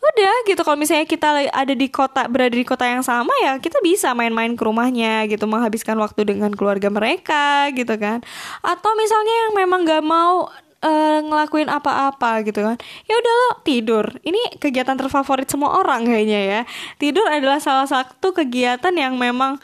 udah 0.06 0.36
gitu. 0.46 0.62
Kalau 0.62 0.78
misalnya 0.78 1.08
kita 1.10 1.50
ada 1.50 1.74
di 1.74 1.88
kota 1.90 2.30
berada 2.30 2.54
di 2.54 2.66
kota 2.68 2.86
yang 2.86 3.02
sama 3.02 3.34
ya 3.42 3.58
kita 3.58 3.82
bisa 3.82 4.14
main-main 4.14 4.54
ke 4.54 4.64
rumahnya 4.66 5.26
gitu 5.26 5.50
menghabiskan 5.50 5.98
waktu 5.98 6.26
dengan 6.26 6.54
keluarga 6.54 6.90
mereka 6.94 7.70
gitu 7.74 7.96
kan. 7.98 8.22
Atau 8.62 8.92
misalnya 8.98 9.36
yang 9.48 9.52
memang 9.58 9.82
gak 9.86 10.04
mau 10.06 10.50
uh, 10.86 11.20
ngelakuin 11.26 11.70
apa-apa 11.72 12.46
gitu 12.46 12.62
kan 12.62 12.78
ya 13.10 13.14
udah 13.18 13.34
lo 13.34 13.50
tidur. 13.66 14.06
Ini 14.22 14.62
kegiatan 14.62 14.98
terfavorit 14.98 15.50
semua 15.50 15.82
orang 15.82 16.06
kayaknya 16.06 16.42
ya. 16.46 16.62
Tidur 17.02 17.26
adalah 17.26 17.58
salah 17.58 17.90
satu 17.90 18.34
kegiatan 18.36 18.94
yang 18.94 19.18
memang 19.18 19.58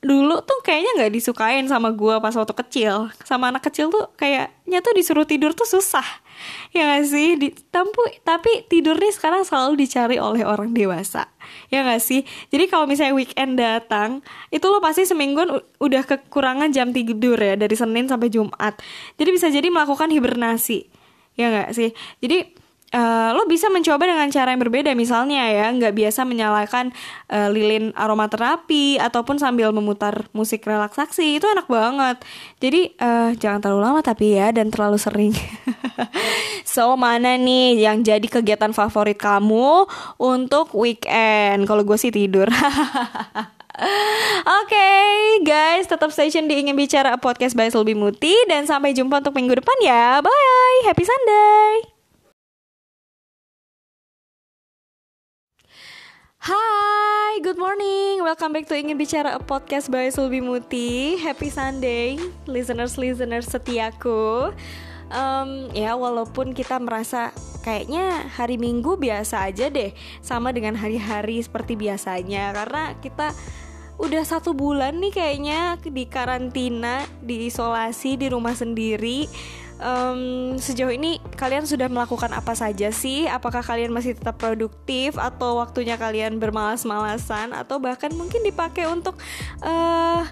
dulu 0.00 0.40
tuh 0.40 0.64
kayaknya 0.64 0.96
nggak 0.96 1.12
disukain 1.12 1.68
sama 1.68 1.92
gue 1.92 2.16
pas 2.24 2.32
waktu 2.32 2.54
kecil. 2.56 3.12
Sama 3.24 3.52
anak 3.52 3.68
kecil 3.68 3.92
tuh 3.92 4.08
kayaknya 4.16 4.80
tuh 4.80 4.92
disuruh 4.96 5.28
tidur 5.28 5.52
tuh 5.52 5.68
susah. 5.68 6.04
Ya 6.72 6.88
gak 6.88 7.04
sih? 7.04 7.36
Di, 7.36 7.52
tampu, 7.68 8.00
tapi 8.24 8.64
tidur 8.72 8.96
nih 8.96 9.12
sekarang 9.12 9.44
selalu 9.44 9.84
dicari 9.84 10.16
oleh 10.16 10.40
orang 10.40 10.72
dewasa. 10.72 11.28
Ya 11.68 11.84
gak 11.84 12.00
sih? 12.00 12.24
Jadi 12.48 12.64
kalau 12.72 12.88
misalnya 12.88 13.12
weekend 13.12 13.60
datang 13.60 14.24
itu 14.48 14.64
lo 14.64 14.80
pasti 14.80 15.04
semingguan 15.04 15.60
udah 15.76 16.02
kekurangan 16.08 16.72
jam 16.72 16.96
tidur 16.96 17.36
ya 17.36 17.60
dari 17.60 17.76
Senin 17.76 18.08
sampai 18.08 18.32
Jumat. 18.32 18.80
Jadi 19.20 19.28
bisa 19.28 19.52
jadi 19.52 19.68
melakukan 19.68 20.08
hibernasi. 20.08 20.88
Ya 21.36 21.52
gak 21.52 21.76
sih? 21.76 21.92
Jadi 22.24 22.56
uh, 22.94 23.30
lo 23.34 23.46
bisa 23.46 23.70
mencoba 23.70 24.06
dengan 24.06 24.28
cara 24.30 24.54
yang 24.54 24.62
berbeda 24.62 24.94
misalnya 24.94 25.46
ya 25.50 25.66
nggak 25.70 25.94
biasa 25.94 26.26
menyalakan 26.26 26.90
uh, 27.30 27.48
lilin 27.50 27.94
aromaterapi 27.94 28.98
ataupun 28.98 29.38
sambil 29.38 29.70
memutar 29.70 30.26
musik 30.34 30.66
relaksasi 30.66 31.38
itu 31.38 31.46
enak 31.46 31.66
banget. 31.70 32.16
Jadi 32.58 32.94
uh, 32.98 33.30
jangan 33.38 33.60
terlalu 33.62 33.80
lama 33.82 34.00
tapi 34.02 34.36
ya 34.38 34.50
dan 34.50 34.70
terlalu 34.70 34.98
sering. 34.98 35.32
So 36.70 36.94
mana 36.94 37.34
nih 37.34 37.82
yang 37.82 38.06
jadi 38.06 38.22
kegiatan 38.22 38.70
favorit 38.70 39.18
kamu 39.18 39.90
untuk 40.22 40.70
weekend? 40.78 41.66
Kalau 41.66 41.82
gue 41.82 41.98
sih 41.98 42.14
tidur. 42.14 42.46
Oke 43.80 44.70
okay, 44.70 45.42
guys, 45.42 45.90
tetap 45.90 46.14
station 46.14 46.46
di 46.46 46.62
Ingin 46.62 46.78
Bicara 46.78 47.18
Podcast 47.18 47.58
by 47.58 47.74
Sulbi 47.74 47.98
Muti. 47.98 48.36
Dan 48.46 48.70
sampai 48.70 48.94
jumpa 48.94 49.18
untuk 49.18 49.34
minggu 49.34 49.58
depan 49.58 49.76
ya. 49.82 50.22
Bye, 50.22 50.86
happy 50.86 51.02
Sunday 51.02 51.89
Hai, 56.40 57.36
good 57.44 57.60
morning. 57.60 58.24
Welcome 58.24 58.56
back 58.56 58.64
to 58.64 58.72
Ingin 58.72 58.96
Bicara 58.96 59.36
a 59.36 59.40
podcast 59.44 59.92
by 59.92 60.08
Sulbi 60.08 60.40
Muti. 60.40 61.20
Happy 61.20 61.52
Sunday, 61.52 62.16
listeners-listeners 62.48 63.44
setiaku. 63.44 64.48
Um, 65.12 65.68
ya, 65.76 65.92
walaupun 66.00 66.56
kita 66.56 66.80
merasa 66.80 67.36
kayaknya 67.60 68.24
hari 68.32 68.56
Minggu 68.56 68.96
biasa 68.96 69.52
aja 69.52 69.68
deh, 69.68 69.92
sama 70.24 70.48
dengan 70.56 70.80
hari-hari 70.80 71.44
seperti 71.44 71.76
biasanya, 71.76 72.56
karena 72.56 72.96
kita 73.04 73.36
udah 74.00 74.24
satu 74.24 74.56
bulan 74.56 74.96
nih 74.96 75.12
kayaknya 75.12 75.76
di 75.76 76.08
karantina, 76.08 77.04
di 77.20 77.52
isolasi 77.52 78.16
di 78.16 78.32
rumah 78.32 78.56
sendiri 78.56 79.28
um, 79.80 80.54
sejauh 80.60 80.92
ini 80.92 81.18
kalian 81.34 81.66
sudah 81.66 81.88
melakukan 81.90 82.30
apa 82.30 82.52
saja 82.54 82.92
sih? 82.94 83.26
Apakah 83.26 83.64
kalian 83.64 83.90
masih 83.90 84.14
tetap 84.14 84.38
produktif 84.38 85.16
atau 85.16 85.58
waktunya 85.58 85.96
kalian 85.96 86.38
bermalas-malasan 86.38 87.56
atau 87.56 87.80
bahkan 87.82 88.12
mungkin 88.14 88.44
dipakai 88.44 88.86
untuk 88.86 89.18
uh, 89.64 90.22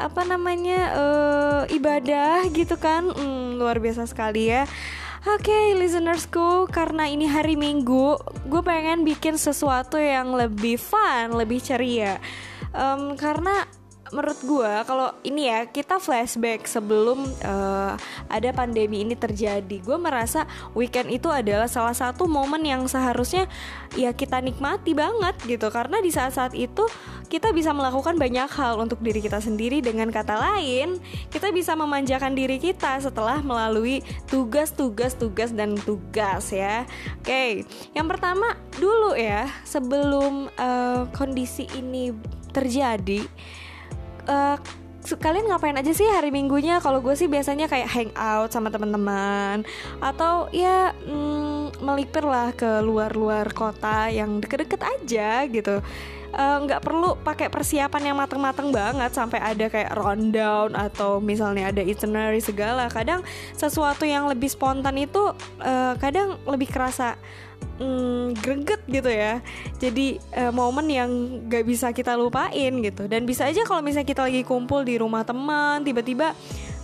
apa 0.00 0.22
namanya 0.24 0.80
uh, 0.94 1.62
ibadah 1.72 2.46
gitu 2.52 2.76
kan? 2.78 3.08
Hmm, 3.10 3.58
luar 3.58 3.80
biasa 3.80 4.06
sekali 4.06 4.52
ya. 4.52 4.64
Oke, 5.20 5.52
okay, 5.52 5.76
listenersku, 5.76 6.64
karena 6.72 7.04
ini 7.04 7.28
hari 7.28 7.52
Minggu, 7.52 8.16
gue 8.48 8.62
pengen 8.64 9.04
bikin 9.04 9.36
sesuatu 9.36 10.00
yang 10.00 10.32
lebih 10.32 10.80
fun, 10.80 11.36
lebih 11.36 11.60
ceria. 11.60 12.16
Um, 12.72 13.20
karena 13.20 13.68
menurut 14.10 14.38
gue 14.42 14.72
kalau 14.86 15.14
ini 15.22 15.46
ya 15.46 15.66
kita 15.70 16.02
flashback 16.02 16.66
sebelum 16.66 17.30
uh, 17.46 17.94
ada 18.26 18.50
pandemi 18.50 19.06
ini 19.06 19.14
terjadi. 19.14 19.78
Gue 19.82 19.96
merasa 19.96 20.44
weekend 20.74 21.10
itu 21.14 21.30
adalah 21.30 21.70
salah 21.70 21.94
satu 21.94 22.26
momen 22.26 22.66
yang 22.66 22.82
seharusnya 22.90 23.46
ya 23.94 24.10
kita 24.14 24.42
nikmati 24.42 24.94
banget 24.94 25.38
gitu. 25.46 25.70
Karena 25.70 26.02
di 26.02 26.10
saat-saat 26.10 26.54
itu 26.58 26.86
kita 27.30 27.54
bisa 27.54 27.70
melakukan 27.70 28.18
banyak 28.18 28.50
hal 28.50 28.82
untuk 28.82 28.98
diri 28.98 29.22
kita 29.22 29.38
sendiri 29.38 29.78
dengan 29.78 30.10
kata 30.10 30.34
lain. 30.34 30.98
Kita 31.30 31.54
bisa 31.54 31.78
memanjakan 31.78 32.34
diri 32.34 32.58
kita 32.58 32.98
setelah 32.98 33.38
melalui 33.40 34.02
tugas-tugas 34.26 35.14
tugas 35.14 35.54
dan 35.54 35.78
tugas 35.78 36.50
ya. 36.50 36.82
Oke 37.22 37.30
okay. 37.30 37.50
yang 37.94 38.10
pertama 38.10 38.58
dulu 38.82 39.14
ya 39.14 39.46
sebelum 39.62 40.50
uh, 40.58 41.06
kondisi 41.14 41.70
ini 41.78 42.10
terjadi 42.50 43.22
uh, 44.30 44.56
kalian 45.18 45.50
ngapain 45.50 45.74
aja 45.74 45.90
sih 45.90 46.06
hari 46.06 46.30
minggunya? 46.30 46.78
Kalau 46.78 47.02
gue 47.02 47.18
sih 47.18 47.26
biasanya 47.26 47.66
kayak 47.66 47.90
hangout 47.90 48.50
sama 48.54 48.70
teman-teman. 48.70 49.66
Atau 49.98 50.46
ya 50.54 50.94
mm, 50.94 51.82
melipir 51.82 52.22
lah 52.22 52.54
ke 52.54 52.78
luar-luar 52.84 53.50
kota 53.50 54.06
yang 54.12 54.38
deket-deket 54.38 54.80
aja 54.80 55.44
gitu 55.50 55.82
nggak 56.30 56.80
uh, 56.80 56.84
perlu 56.84 57.18
pakai 57.26 57.50
persiapan 57.50 58.12
yang 58.12 58.16
mateng-mateng 58.18 58.70
banget 58.70 59.10
sampai 59.10 59.42
ada 59.42 59.66
kayak 59.66 59.90
rundown 59.98 60.78
atau 60.78 61.18
misalnya 61.18 61.74
ada 61.74 61.82
itinerary 61.82 62.38
segala. 62.38 62.86
Kadang 62.86 63.26
sesuatu 63.58 64.06
yang 64.06 64.30
lebih 64.30 64.46
spontan 64.46 64.94
itu 64.94 65.34
uh, 65.62 65.94
kadang 65.98 66.38
lebih 66.46 66.70
kerasa 66.70 67.18
mm, 67.82 68.38
greget 68.38 68.82
gitu 68.86 69.10
ya. 69.10 69.42
Jadi 69.82 70.22
uh, 70.38 70.54
momen 70.54 70.86
yang 70.86 71.10
gak 71.50 71.66
bisa 71.66 71.90
kita 71.90 72.14
lupain 72.14 72.78
gitu. 72.78 73.10
Dan 73.10 73.26
bisa 73.26 73.50
aja 73.50 73.66
kalau 73.66 73.82
misalnya 73.82 74.06
kita 74.06 74.22
lagi 74.22 74.46
kumpul 74.46 74.86
di 74.86 75.02
rumah 75.02 75.26
teman 75.26 75.82
tiba-tiba 75.82 76.36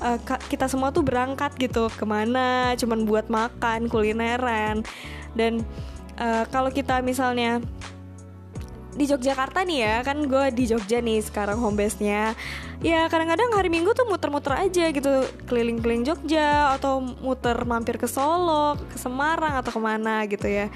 uh, 0.02 0.18
kita 0.50 0.66
semua 0.66 0.90
tuh 0.90 1.06
berangkat 1.06 1.54
gitu 1.54 1.86
ke 1.94 2.02
mana 2.02 2.74
cuman 2.74 3.06
buat 3.06 3.30
makan 3.30 3.86
kulineran. 3.86 4.82
Dan 5.38 5.62
uh, 6.18 6.44
kalau 6.50 6.72
kita 6.72 6.98
misalnya 7.04 7.62
di 8.96 9.04
Yogyakarta 9.04 9.62
nih 9.68 9.78
ya. 9.84 9.94
Kan 10.02 10.24
gue 10.24 10.44
di 10.56 10.64
Jogja 10.66 11.04
nih 11.04 11.20
sekarang 11.20 11.60
home 11.60 11.76
base 11.76 12.00
nya 12.00 12.32
ya 12.80 13.08
kadang-kadang 13.12 13.52
hari 13.52 13.68
Minggu 13.68 13.92
tuh 13.92 14.08
muter-muter 14.08 14.56
aja 14.56 14.88
gitu. 14.88 15.12
Keliling-keliling 15.44 16.08
Jogja 16.08 16.74
atau 16.74 16.98
muter 17.00 17.56
mampir 17.68 18.00
ke 18.00 18.08
Solo 18.08 18.80
ke 18.90 18.96
Semarang 18.96 19.60
atau 19.60 19.70
ke 19.70 19.80
mana 19.80 20.24
gitu 20.24 20.48
ya. 20.48 20.72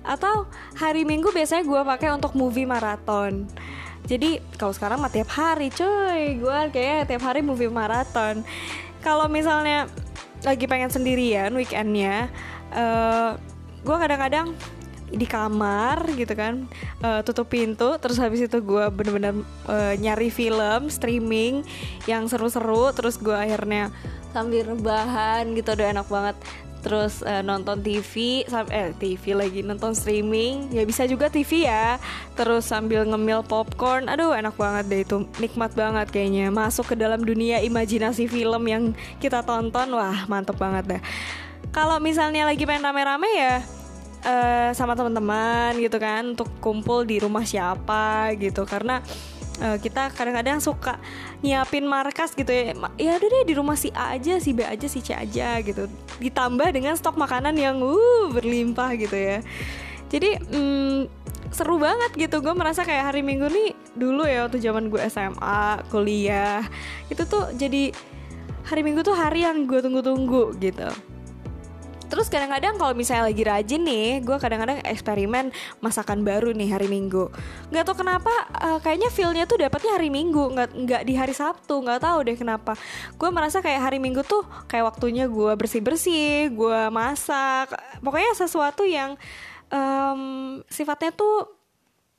Atau 0.00 0.48
hari 0.80 1.04
Minggu 1.04 1.28
biasanya 1.30 1.62
gue 1.62 1.80
pakai 1.84 2.16
untuk 2.16 2.32
movie 2.32 2.64
maraton. 2.64 3.44
Jadi 4.08 4.40
kalau 4.56 4.72
sekarang 4.72 4.98
mah 4.98 5.12
tiap 5.12 5.28
hari 5.28 5.68
cuy. 5.68 6.40
Gue 6.40 6.58
kayak 6.72 7.12
tiap 7.12 7.22
hari 7.22 7.44
movie 7.44 7.68
maraton. 7.68 8.42
Kalau 9.04 9.28
misalnya 9.28 9.86
lagi 10.40 10.64
pengen 10.64 10.88
sendirian 10.88 11.52
weekendnya 11.52 12.32
uh, 12.72 13.36
gue 13.80 13.96
kadang-kadang 13.96 14.56
di 15.10 15.26
kamar 15.26 16.06
gitu 16.14 16.32
kan 16.38 16.70
uh, 17.02 17.20
tutup 17.26 17.50
pintu 17.50 17.98
terus 17.98 18.16
habis 18.22 18.46
itu 18.46 18.58
gue 18.62 18.84
bener-bener 18.94 19.42
uh, 19.66 19.94
nyari 19.98 20.30
film 20.30 20.86
streaming 20.86 21.66
yang 22.06 22.30
seru-seru 22.30 22.94
terus 22.94 23.18
gue 23.18 23.34
akhirnya 23.34 23.90
sambil 24.30 24.62
rebahan 24.66 25.52
gitu 25.58 25.74
udah 25.74 25.88
enak 25.90 26.08
banget. 26.08 26.36
Terus 26.80 27.20
uh, 27.20 27.44
nonton 27.44 27.84
TV 27.84 28.40
eh 28.72 28.96
TV 28.96 29.36
lagi 29.36 29.60
nonton 29.60 29.92
streaming 29.92 30.72
ya 30.72 30.88
bisa 30.88 31.04
juga 31.04 31.28
TV 31.28 31.68
ya. 31.68 32.00
Terus 32.32 32.64
sambil 32.64 33.04
ngemil 33.04 33.44
popcorn 33.44 34.08
aduh 34.08 34.32
enak 34.32 34.56
banget 34.56 34.84
deh 34.88 35.00
itu 35.04 35.16
nikmat 35.36 35.76
banget 35.76 36.08
kayaknya. 36.08 36.48
Masuk 36.48 36.88
ke 36.88 36.96
dalam 36.96 37.20
dunia 37.20 37.60
imajinasi 37.60 38.24
film 38.32 38.64
yang 38.64 38.96
kita 39.20 39.44
tonton 39.44 39.92
wah 39.92 40.24
mantep 40.24 40.56
banget 40.56 40.96
deh. 40.96 41.02
Kalau 41.70 42.00
misalnya 42.00 42.48
lagi 42.48 42.64
pengen 42.64 42.88
rame-rame 42.88 43.30
ya 43.36 43.79
uh, 44.24 44.70
sama 44.76 44.96
teman-teman 44.96 45.76
gitu 45.78 45.96
kan 45.96 46.36
untuk 46.36 46.48
kumpul 46.58 47.04
di 47.04 47.20
rumah 47.20 47.44
siapa 47.44 48.32
gitu. 48.36 48.64
Karena 48.68 49.00
uh, 49.60 49.76
kita 49.80 50.12
kadang-kadang 50.12 50.58
suka 50.58 50.96
nyiapin 51.40 51.88
markas 51.88 52.36
gitu 52.36 52.48
ya 52.52 52.76
ya 53.00 53.16
udah 53.16 53.28
deh 53.28 53.44
di 53.48 53.54
rumah 53.56 53.76
si 53.76 53.88
A 53.96 54.16
aja 54.16 54.36
si 54.36 54.52
B 54.52 54.64
aja 54.64 54.86
si 54.86 55.00
C 55.00 55.16
aja 55.16 55.60
gitu. 55.64 55.88
Ditambah 56.20 56.68
dengan 56.72 56.96
stok 56.96 57.16
makanan 57.16 57.56
yang 57.56 57.80
uh 57.80 58.32
berlimpah 58.32 58.96
gitu 58.96 59.16
ya. 59.16 59.38
Jadi 60.10 60.42
mm, 60.42 61.00
seru 61.54 61.78
banget 61.78 62.14
gitu. 62.18 62.42
Gue 62.42 62.54
merasa 62.54 62.82
kayak 62.82 63.14
hari 63.14 63.22
minggu 63.22 63.46
nih 63.50 63.70
dulu 63.94 64.22
ya 64.26 64.46
waktu 64.46 64.62
zaman 64.62 64.86
gue 64.86 65.00
SMA 65.10 65.82
kuliah 65.90 66.62
itu 67.10 67.22
tuh 67.26 67.50
jadi 67.58 67.90
hari 68.70 68.86
minggu 68.86 69.02
tuh 69.02 69.18
hari 69.18 69.42
yang 69.42 69.66
gue 69.66 69.82
tunggu-tunggu 69.82 70.54
gitu 70.62 70.86
Terus 72.10 72.26
kadang-kadang 72.26 72.74
kalau 72.74 72.92
misalnya 72.92 73.30
lagi 73.30 73.42
rajin 73.46 73.82
nih, 73.86 74.18
gue 74.20 74.36
kadang-kadang 74.36 74.82
eksperimen 74.82 75.54
masakan 75.78 76.26
baru 76.26 76.50
nih 76.50 76.74
hari 76.74 76.90
Minggu. 76.90 77.30
Gak 77.70 77.86
tau 77.86 77.94
kenapa, 77.94 78.34
uh, 78.58 78.78
kayaknya 78.82 79.14
feelnya 79.14 79.44
tuh 79.46 79.62
dapetnya 79.62 79.94
hari 79.94 80.10
Minggu, 80.10 80.50
nggak 80.50 80.68
nggak 80.74 81.02
di 81.06 81.14
hari 81.14 81.30
Sabtu. 81.30 81.78
Nggak 81.86 82.02
tahu 82.02 82.18
deh 82.26 82.36
kenapa. 82.36 82.74
Gue 83.14 83.30
merasa 83.30 83.62
kayak 83.62 83.80
hari 83.86 84.02
Minggu 84.02 84.26
tuh 84.26 84.42
kayak 84.66 84.90
waktunya 84.90 85.30
gue 85.30 85.54
bersih-bersih, 85.54 86.50
gue 86.50 86.80
masak. 86.90 87.70
Pokoknya 88.02 88.34
sesuatu 88.34 88.82
yang 88.82 89.14
um, 89.70 90.60
sifatnya 90.66 91.14
tuh 91.14 91.60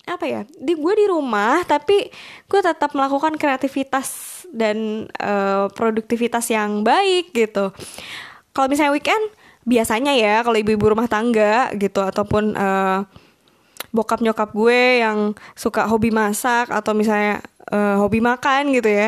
apa 0.01 0.25
ya 0.25 0.41
di 0.57 0.73
gue 0.73 0.93
di 0.97 1.05
rumah 1.05 1.61
tapi 1.61 2.09
gue 2.49 2.61
tetap 2.61 2.97
melakukan 2.97 3.37
kreativitas 3.37 4.41
dan 4.49 5.05
uh, 5.21 5.69
produktivitas 5.77 6.49
yang 6.49 6.81
baik 6.81 7.29
gitu 7.37 7.69
kalau 8.51 8.67
misalnya 8.67 8.97
weekend 8.97 9.21
biasanya 9.67 10.13
ya 10.17 10.41
kalau 10.41 10.57
ibu-ibu 10.57 10.93
rumah 10.93 11.05
tangga 11.05 11.69
gitu 11.77 12.01
ataupun 12.01 12.57
uh, 12.57 13.05
bokap 13.91 14.23
nyokap 14.23 14.49
gue 14.55 15.03
yang 15.03 15.35
suka 15.53 15.85
hobi 15.85 16.09
masak 16.09 16.71
atau 16.71 16.95
misalnya 16.95 17.43
uh, 17.69 17.99
hobi 18.01 18.23
makan 18.23 18.73
gitu 18.73 18.89
ya 18.89 19.07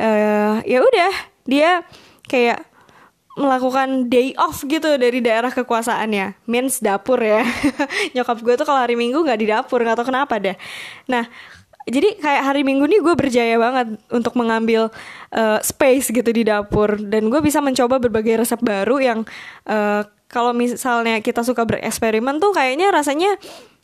uh, 0.00 0.62
ya 0.64 0.78
udah 0.80 1.12
dia 1.44 1.82
kayak 2.30 2.72
melakukan 3.32 4.12
day 4.12 4.36
off 4.36 4.60
gitu 4.68 5.00
dari 5.00 5.24
daerah 5.24 5.48
kekuasaannya. 5.48 6.44
Means 6.44 6.84
dapur 6.84 7.16
ya. 7.16 7.40
Nyokap 8.14 8.44
gue 8.44 8.54
tuh 8.60 8.66
kalau 8.68 8.80
hari 8.84 8.92
minggu 8.92 9.24
nggak 9.24 9.40
di 9.40 9.48
dapur 9.48 9.80
nggak 9.80 9.96
tahu 9.96 10.12
kenapa 10.12 10.36
deh. 10.36 10.56
Nah 11.08 11.24
jadi 11.86 12.14
kayak 12.18 12.42
hari 12.46 12.62
minggu 12.62 12.86
nih 12.86 13.00
gue 13.02 13.14
berjaya 13.18 13.56
banget 13.58 13.98
untuk 14.12 14.38
mengambil 14.38 14.92
uh, 15.34 15.58
space 15.58 16.14
gitu 16.14 16.30
di 16.30 16.46
dapur. 16.46 16.94
Dan 16.98 17.26
gue 17.26 17.40
bisa 17.42 17.58
mencoba 17.58 17.98
berbagai 17.98 18.46
resep 18.46 18.60
baru 18.62 18.96
yang 19.02 19.18
uh, 19.66 20.06
kalau 20.30 20.54
misalnya 20.56 21.20
kita 21.20 21.44
suka 21.44 21.66
bereksperimen 21.66 22.40
tuh 22.40 22.54
kayaknya 22.54 22.88
rasanya 22.94 23.34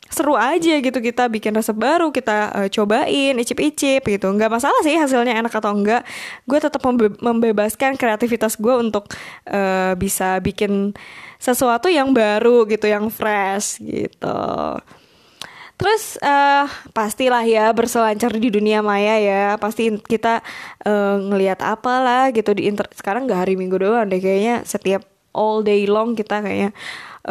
seru 0.07 0.39
aja 0.39 0.79
gitu. 0.79 0.99
Kita 1.03 1.27
bikin 1.27 1.51
resep 1.53 1.75
baru 1.75 2.09
kita 2.15 2.37
uh, 2.55 2.69
cobain 2.71 3.35
icip-icip 3.35 4.07
gitu. 4.07 4.27
Nggak 4.31 4.51
masalah 4.59 4.79
sih 4.81 4.95
hasilnya 4.95 5.35
enak 5.35 5.51
atau 5.51 5.75
enggak 5.75 6.07
gue 6.47 6.59
tetap 6.61 6.79
membe 6.87 7.11
membebaskan 7.19 7.99
kreativitas 7.99 8.55
gue 8.55 8.75
untuk 8.79 9.11
uh, 9.51 9.93
bisa 9.99 10.39
bikin 10.39 10.95
sesuatu 11.39 11.87
yang 11.87 12.11
baru 12.11 12.67
gitu 12.67 12.87
yang 12.87 13.07
fresh 13.07 13.79
gitu 13.79 14.39
Terus 15.79 16.19
uh, 16.19 16.67
pastilah 16.91 17.47
ya 17.47 17.71
berselancar 17.71 18.35
di 18.35 18.51
dunia 18.51 18.83
maya 18.83 19.15
ya 19.15 19.43
pasti 19.55 19.95
kita 19.95 20.43
uh, 20.83 21.15
ngelihat 21.23 21.63
apalah 21.63 22.35
gitu 22.35 22.51
di 22.51 22.67
inter 22.67 22.83
sekarang 22.91 23.31
nggak 23.31 23.47
hari 23.47 23.55
minggu 23.55 23.79
doang 23.79 24.11
deh 24.11 24.19
kayaknya 24.19 24.67
setiap 24.67 25.07
all 25.31 25.63
day 25.63 25.87
long 25.87 26.19
kita 26.19 26.43
kayaknya 26.43 26.75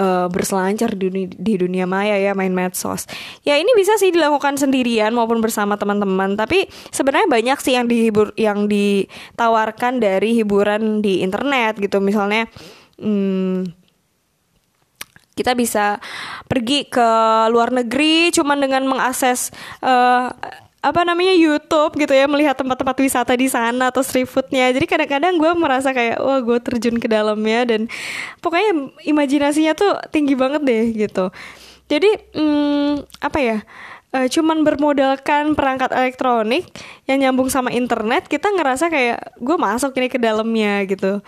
uh, 0.01 0.33
berselancar 0.33 0.97
di 0.97 1.13
dunia, 1.13 1.29
di 1.29 1.55
dunia 1.61 1.85
maya 1.85 2.17
ya 2.17 2.33
main 2.33 2.53
medsos. 2.57 3.05
Ya 3.45 3.61
ini 3.61 3.69
bisa 3.77 4.01
sih 4.01 4.09
dilakukan 4.09 4.57
sendirian 4.57 5.13
maupun 5.13 5.45
bersama 5.45 5.77
teman-teman. 5.77 6.33
Tapi 6.39 6.69
sebenarnya 6.89 7.29
banyak 7.29 7.59
sih 7.61 7.77
yang 7.77 7.85
dihibur 7.85 8.33
yang 8.41 8.65
ditawarkan 8.65 10.01
dari 10.01 10.33
hiburan 10.41 11.05
di 11.05 11.21
internet 11.21 11.77
gitu. 11.77 12.01
Misalnya 12.01 12.47
hmm, 12.97 13.88
kita 15.39 15.55
bisa 15.55 16.03
pergi 16.51 16.91
ke 16.91 17.09
luar 17.55 17.71
negeri 17.71 18.35
cuman 18.35 18.59
dengan 18.59 18.83
mengakses 18.91 19.55
uh, 19.87 20.35
apa 20.79 21.03
namanya 21.03 21.35
YouTube 21.35 21.99
gitu 21.99 22.15
ya 22.15 22.31
melihat 22.31 22.55
tempat-tempat 22.55 22.97
wisata 23.03 23.35
di 23.35 23.51
sana 23.51 23.91
atau 23.91 24.03
street 24.03 24.31
foodnya. 24.31 24.71
Jadi 24.71 24.87
kadang-kadang 24.87 25.35
gue 25.35 25.53
merasa 25.59 25.91
kayak 25.91 26.23
wah 26.23 26.39
gue 26.39 26.59
terjun 26.63 27.03
ke 27.03 27.11
dalamnya 27.11 27.67
dan 27.67 27.81
pokoknya 28.39 28.95
imajinasinya 29.03 29.75
tuh 29.75 29.99
tinggi 30.15 30.39
banget 30.39 30.63
deh 30.63 30.85
gitu. 30.95 31.35
Jadi 31.91 32.11
hmm, 32.31 33.11
apa 33.23 33.39
ya 33.43 33.59
uh, 34.15 34.27
cuman 34.31 34.63
bermodalkan 34.63 35.59
perangkat 35.59 35.91
elektronik 35.93 36.69
yang 37.11 37.27
nyambung 37.27 37.51
sama 37.51 37.75
internet 37.75 38.31
kita 38.31 38.49
ngerasa 38.53 38.87
kayak 38.93 39.35
gue 39.41 39.57
masuk 39.59 39.93
ini 39.99 40.09
ke 40.09 40.19
dalamnya 40.21 40.85
gitu 40.87 41.21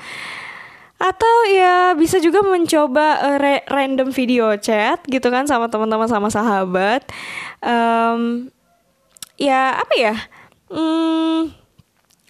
atau 1.00 1.34
ya 1.48 1.96
bisa 1.96 2.20
juga 2.20 2.44
mencoba 2.44 3.24
uh, 3.24 3.64
random 3.72 4.12
video 4.12 4.52
chat 4.60 5.00
gitu 5.08 5.32
kan 5.32 5.48
sama 5.48 5.72
teman-teman 5.72 6.04
sama 6.04 6.28
sahabat. 6.28 7.08
Um, 7.64 8.52
ya 9.40 9.80
apa 9.80 9.94
ya? 9.96 10.14
Hmm, 10.68 11.56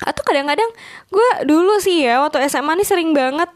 atau 0.00 0.22
kadang-kadang 0.24 0.70
gue 1.12 1.30
dulu 1.44 1.76
sih 1.82 2.06
ya 2.06 2.24
waktu 2.24 2.46
SMA 2.48 2.78
nih 2.78 2.88
sering 2.88 3.10
banget 3.12 3.50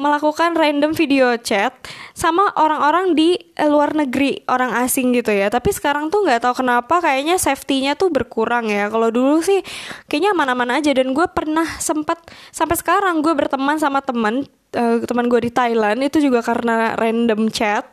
melakukan 0.00 0.56
random 0.56 0.96
video 0.96 1.36
chat 1.36 1.76
sama 2.16 2.48
orang-orang 2.56 3.12
di 3.12 3.36
eh, 3.36 3.68
luar 3.68 3.92
negeri 3.92 4.40
orang 4.48 4.72
asing 4.80 5.12
gitu 5.12 5.28
ya. 5.28 5.52
Tapi 5.52 5.68
sekarang 5.68 6.08
tuh 6.08 6.24
nggak 6.24 6.48
tahu 6.48 6.64
kenapa 6.64 7.04
kayaknya 7.04 7.36
safety-nya 7.36 7.92
tuh 7.94 8.08
berkurang 8.08 8.72
ya. 8.72 8.88
Kalau 8.88 9.12
dulu 9.12 9.44
sih 9.44 9.60
kayaknya 10.08 10.32
aman-aman 10.32 10.80
aja 10.80 10.96
dan 10.96 11.12
gue 11.12 11.26
pernah 11.28 11.68
sempat 11.76 12.24
sampai 12.48 12.76
sekarang 12.80 13.20
gue 13.20 13.36
berteman 13.36 13.76
sama 13.76 14.00
teman 14.00 14.48
uh, 14.72 14.96
teman 15.04 15.28
gue 15.28 15.40
di 15.44 15.50
Thailand 15.52 16.00
itu 16.00 16.24
juga 16.24 16.40
karena 16.40 16.96
random 16.96 17.52
chat. 17.52 17.84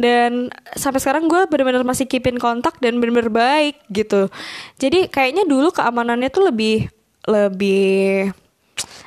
Dan 0.00 0.48
sampai 0.72 1.04
sekarang 1.04 1.28
gue 1.28 1.44
benar-benar 1.52 1.84
masih 1.84 2.08
keepin 2.08 2.40
kontak 2.40 2.80
dan 2.80 2.96
benar-benar 2.96 3.28
baik 3.28 3.76
gitu. 3.92 4.32
Jadi 4.80 5.12
kayaknya 5.12 5.44
dulu 5.44 5.68
keamanannya 5.68 6.32
tuh 6.32 6.48
lebih 6.48 6.88
lebih 7.28 8.32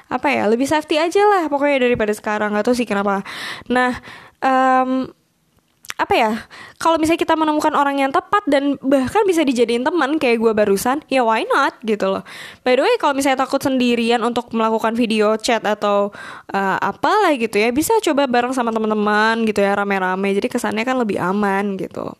apa 0.05 0.27
ya 0.29 0.45
lebih 0.45 0.69
safety 0.69 1.01
aja 1.01 1.21
lah 1.25 1.49
pokoknya 1.49 1.85
daripada 1.89 2.13
sekarang 2.13 2.53
gak 2.53 2.65
tau 2.65 2.77
sih 2.77 2.85
kenapa. 2.85 3.25
Nah 3.69 3.97
um, 4.43 5.09
apa 5.95 6.11
ya 6.11 6.31
kalau 6.75 6.99
misalnya 6.99 7.23
kita 7.23 7.39
menemukan 7.39 7.71
orang 7.71 8.03
yang 8.03 8.11
tepat 8.11 8.43
dan 8.51 8.75
bahkan 8.83 9.23
bisa 9.23 9.47
dijadiin 9.47 9.87
teman 9.87 10.19
kayak 10.19 10.43
gue 10.43 10.51
barusan 10.51 10.99
ya 11.07 11.23
why 11.23 11.47
not 11.47 11.79
gitu 11.87 12.11
loh. 12.11 12.23
By 12.67 12.75
the 12.75 12.83
way 12.83 12.99
kalau 12.99 13.15
misalnya 13.15 13.47
takut 13.47 13.63
sendirian 13.63 14.19
untuk 14.19 14.51
melakukan 14.51 14.91
video 14.99 15.39
chat 15.39 15.63
atau 15.63 16.11
uh, 16.51 16.77
apalah 16.83 17.31
gitu 17.39 17.55
ya 17.55 17.71
bisa 17.71 17.95
coba 18.03 18.27
bareng 18.27 18.51
sama 18.51 18.75
teman-teman 18.75 19.47
gitu 19.47 19.63
ya 19.63 19.71
rame-rame. 19.71 20.35
Jadi 20.35 20.51
kesannya 20.51 20.83
kan 20.83 20.99
lebih 20.99 21.15
aman 21.15 21.79
gitu. 21.79 22.11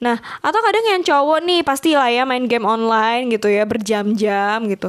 Nah, 0.00 0.16
atau 0.40 0.60
kadang 0.64 0.84
yang 0.96 1.02
cowok 1.04 1.44
nih 1.44 1.60
pasti 1.60 1.92
lah 1.92 2.08
ya 2.08 2.24
main 2.24 2.48
game 2.48 2.64
online 2.64 3.28
gitu 3.28 3.52
ya 3.52 3.68
berjam-jam 3.68 4.64
gitu. 4.66 4.88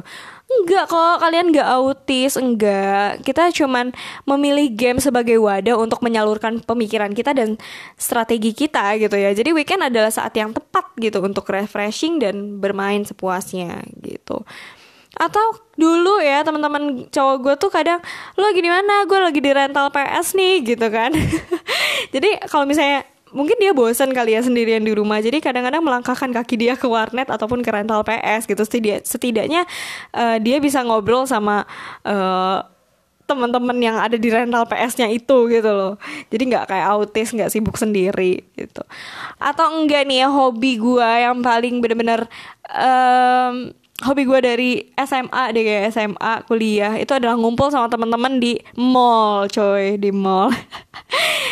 Enggak 0.51 0.91
kok, 0.91 1.15
kalian 1.23 1.55
enggak 1.55 1.69
autis, 1.69 2.35
enggak. 2.35 3.23
Kita 3.23 3.55
cuman 3.55 3.95
memilih 4.27 4.67
game 4.75 4.99
sebagai 4.99 5.39
wadah 5.39 5.79
untuk 5.79 6.03
menyalurkan 6.03 6.59
pemikiran 6.59 7.15
kita 7.15 7.31
dan 7.31 7.55
strategi 7.95 8.51
kita 8.51 8.99
gitu 8.99 9.15
ya. 9.15 9.31
Jadi 9.31 9.55
weekend 9.55 9.87
adalah 9.87 10.11
saat 10.11 10.35
yang 10.35 10.51
tepat 10.51 10.91
gitu 10.99 11.23
untuk 11.23 11.47
refreshing 11.47 12.19
dan 12.19 12.59
bermain 12.59 13.07
sepuasnya 13.07 13.79
gitu. 14.03 14.43
Atau 15.15 15.43
dulu 15.75 16.23
ya 16.23 16.43
teman-teman 16.43 17.07
cowok 17.11 17.35
gue 17.43 17.55
tuh 17.59 17.71
kadang 17.71 17.99
lo 18.35 18.47
lagi 18.47 18.63
mana? 18.63 19.07
Gue 19.07 19.19
lagi 19.19 19.39
di 19.39 19.51
rental 19.51 19.87
PS 19.91 20.35
nih 20.35 20.55
gitu 20.67 20.87
kan. 20.91 21.11
Jadi 22.13 22.43
kalau 22.47 22.67
misalnya 22.67 23.07
mungkin 23.31 23.57
dia 23.59 23.71
bosan 23.71 24.11
kali 24.11 24.35
ya 24.35 24.41
sendirian 24.43 24.83
di 24.83 24.93
rumah. 24.95 25.19
Jadi 25.19 25.43
kadang-kadang 25.43 25.83
melangkahkan 25.83 26.31
kaki 26.31 26.55
dia 26.55 26.73
ke 26.75 26.87
warnet 26.87 27.27
ataupun 27.27 27.63
ke 27.65 27.69
rental 27.71 28.03
PS 28.03 28.47
gitu. 28.47 28.63
Setidak, 28.63 29.03
setidaknya 29.03 29.67
uh, 30.15 30.37
dia 30.37 30.59
bisa 30.59 30.83
ngobrol 30.83 31.27
sama 31.27 31.65
uh, 32.05 32.63
teman-teman 33.31 33.77
yang 33.79 33.95
ada 33.95 34.19
di 34.19 34.27
rental 34.27 34.67
PS-nya 34.67 35.07
itu 35.07 35.47
gitu 35.47 35.71
loh. 35.71 35.95
Jadi 36.27 36.43
nggak 36.51 36.67
kayak 36.67 36.87
autis 36.91 37.31
nggak 37.31 37.47
sibuk 37.47 37.79
sendiri 37.79 38.43
gitu. 38.59 38.83
Atau 39.39 39.71
enggak 39.71 40.03
nih 40.03 40.23
ya 40.23 40.27
hobi 40.27 40.75
gue 40.75 41.09
yang 41.23 41.39
paling 41.39 41.79
bener-bener 41.79 42.27
hobi 44.01 44.25
gue 44.25 44.39
dari 44.41 44.71
SMA 44.97 45.43
deh 45.53 45.63
kayak 45.63 45.83
SMA 45.93 46.33
kuliah. 46.49 46.93
Itu 46.97 47.15
adalah 47.17 47.37
ngumpul 47.37 47.69
sama 47.69 47.87
teman-teman 47.87 48.41
di 48.41 48.57
mall 48.77 49.45
coy 49.49 49.97
di 49.97 50.09
mall. 50.09 50.51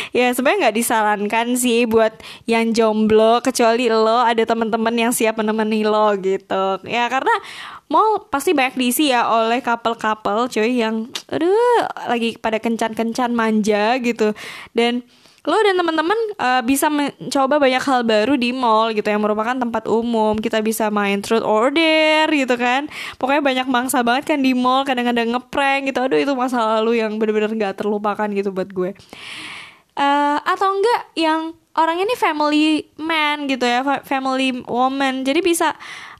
Ya 0.10 0.34
sebenarnya 0.34 0.70
nggak 0.70 0.78
disarankan 0.82 1.48
sih 1.54 1.86
buat 1.86 2.18
yang 2.50 2.74
jomblo 2.74 3.46
kecuali 3.46 3.94
lo 3.94 4.26
ada 4.26 4.42
teman-teman 4.42 4.96
yang 4.98 5.12
siap 5.14 5.38
menemani 5.38 5.86
lo 5.86 6.18
gitu. 6.18 6.82
Ya 6.90 7.06
karena 7.14 7.30
mall 7.94 8.26
pasti 8.26 8.58
banyak 8.58 8.74
diisi 8.74 9.14
ya 9.14 9.30
oleh 9.30 9.62
couple-couple 9.62 10.50
coy 10.50 10.82
yang 10.82 11.14
aduh 11.30 11.86
lagi 12.10 12.42
pada 12.42 12.58
kencan-kencan 12.58 13.38
manja 13.38 14.02
gitu. 14.02 14.34
Dan 14.74 15.06
lo 15.47 15.56
dan 15.63 15.75
teman-teman 15.80 16.19
uh, 16.36 16.62
bisa 16.65 16.91
mencoba 16.91 17.63
banyak 17.63 17.84
hal 17.84 18.02
baru 18.04 18.34
di 18.36 18.52
mall 18.52 18.91
gitu 18.91 19.08
yang 19.08 19.23
merupakan 19.23 19.56
tempat 19.56 19.88
umum. 19.88 20.36
Kita 20.36 20.60
bisa 20.60 20.91
main 20.91 21.23
truth 21.23 21.45
order 21.45 22.28
gitu 22.28 22.56
kan. 22.60 22.91
Pokoknya 23.15 23.43
banyak 23.43 23.67
mangsa 23.71 24.04
banget 24.04 24.36
kan 24.36 24.39
di 24.43 24.52
mall 24.52 24.84
kadang-kadang 24.84 25.32
ngeprank 25.32 25.91
gitu. 25.91 25.99
Aduh 26.04 26.19
itu 26.19 26.34
masa 26.36 26.80
lalu 26.80 26.99
yang 26.99 27.15
bener-bener 27.15 27.52
gak 27.56 27.80
terlupakan 27.80 28.28
gitu 28.32 28.52
buat 28.52 28.69
gue. 28.71 28.91
Uh, 29.99 30.39
atau 30.47 30.80
enggak 30.80 31.02
yang 31.19 31.41
orangnya 31.75 32.08
ini 32.08 32.15
family 32.15 32.67
man 32.99 33.47
gitu 33.47 33.63
ya 33.63 33.84
family 34.04 34.63
woman. 34.67 35.23
Jadi 35.23 35.39
bisa 35.39 35.75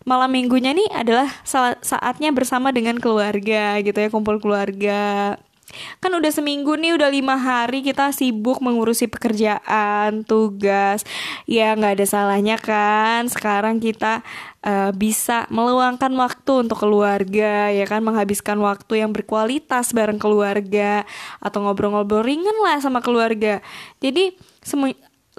malam 0.08 0.32
minggunya 0.32 0.72
nih 0.72 0.90
adalah 0.96 1.28
saatnya 1.84 2.32
bersama 2.32 2.72
dengan 2.72 2.98
keluarga 2.98 3.78
gitu 3.84 4.00
ya 4.00 4.10
kumpul 4.10 4.40
keluarga 4.40 5.36
Kan 6.02 6.12
udah 6.18 6.32
seminggu 6.34 6.76
nih, 6.76 6.98
udah 6.98 7.10
lima 7.10 7.38
hari 7.38 7.86
kita 7.86 8.10
sibuk 8.10 8.60
mengurusi 8.60 9.06
pekerjaan, 9.06 10.26
tugas. 10.26 11.06
Ya 11.46 11.74
nggak 11.78 12.00
ada 12.00 12.06
salahnya 12.06 12.58
kan. 12.58 13.30
Sekarang 13.30 13.78
kita 13.78 14.26
uh, 14.66 14.92
bisa 14.94 15.46
meluangkan 15.54 16.10
waktu 16.18 16.68
untuk 16.68 16.82
keluarga, 16.82 17.70
ya 17.70 17.86
kan, 17.86 18.02
menghabiskan 18.02 18.58
waktu 18.60 19.06
yang 19.06 19.14
berkualitas 19.14 19.94
bareng 19.94 20.18
keluarga 20.18 21.06
atau 21.40 21.64
ngobrol-ngobrol 21.64 22.26
ringan 22.26 22.58
lah 22.66 22.82
sama 22.82 23.00
keluarga. 23.00 23.62
Jadi 24.02 24.36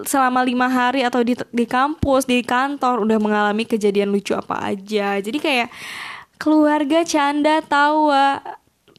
selama 0.01 0.41
lima 0.41 0.69
hari 0.71 1.05
atau 1.05 1.21
di, 1.21 1.37
di 1.53 1.65
kampus, 1.69 2.25
di 2.25 2.41
kantor 2.41 3.05
udah 3.05 3.19
mengalami 3.21 3.69
kejadian 3.69 4.09
lucu 4.09 4.33
apa 4.33 4.73
aja. 4.73 5.21
Jadi 5.21 5.39
kayak 5.41 5.69
keluarga 6.41 7.05
canda 7.05 7.61
tawa 7.61 8.41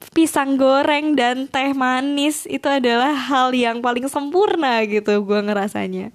pisang 0.09 0.57
goreng 0.57 1.13
dan 1.13 1.45
teh 1.45 1.71
manis 1.77 2.49
itu 2.49 2.65
adalah 2.65 3.13
hal 3.13 3.53
yang 3.53 3.79
paling 3.79 4.09
sempurna 4.09 4.81
gitu 4.89 5.21
gue 5.21 5.39
ngerasanya. 5.45 6.09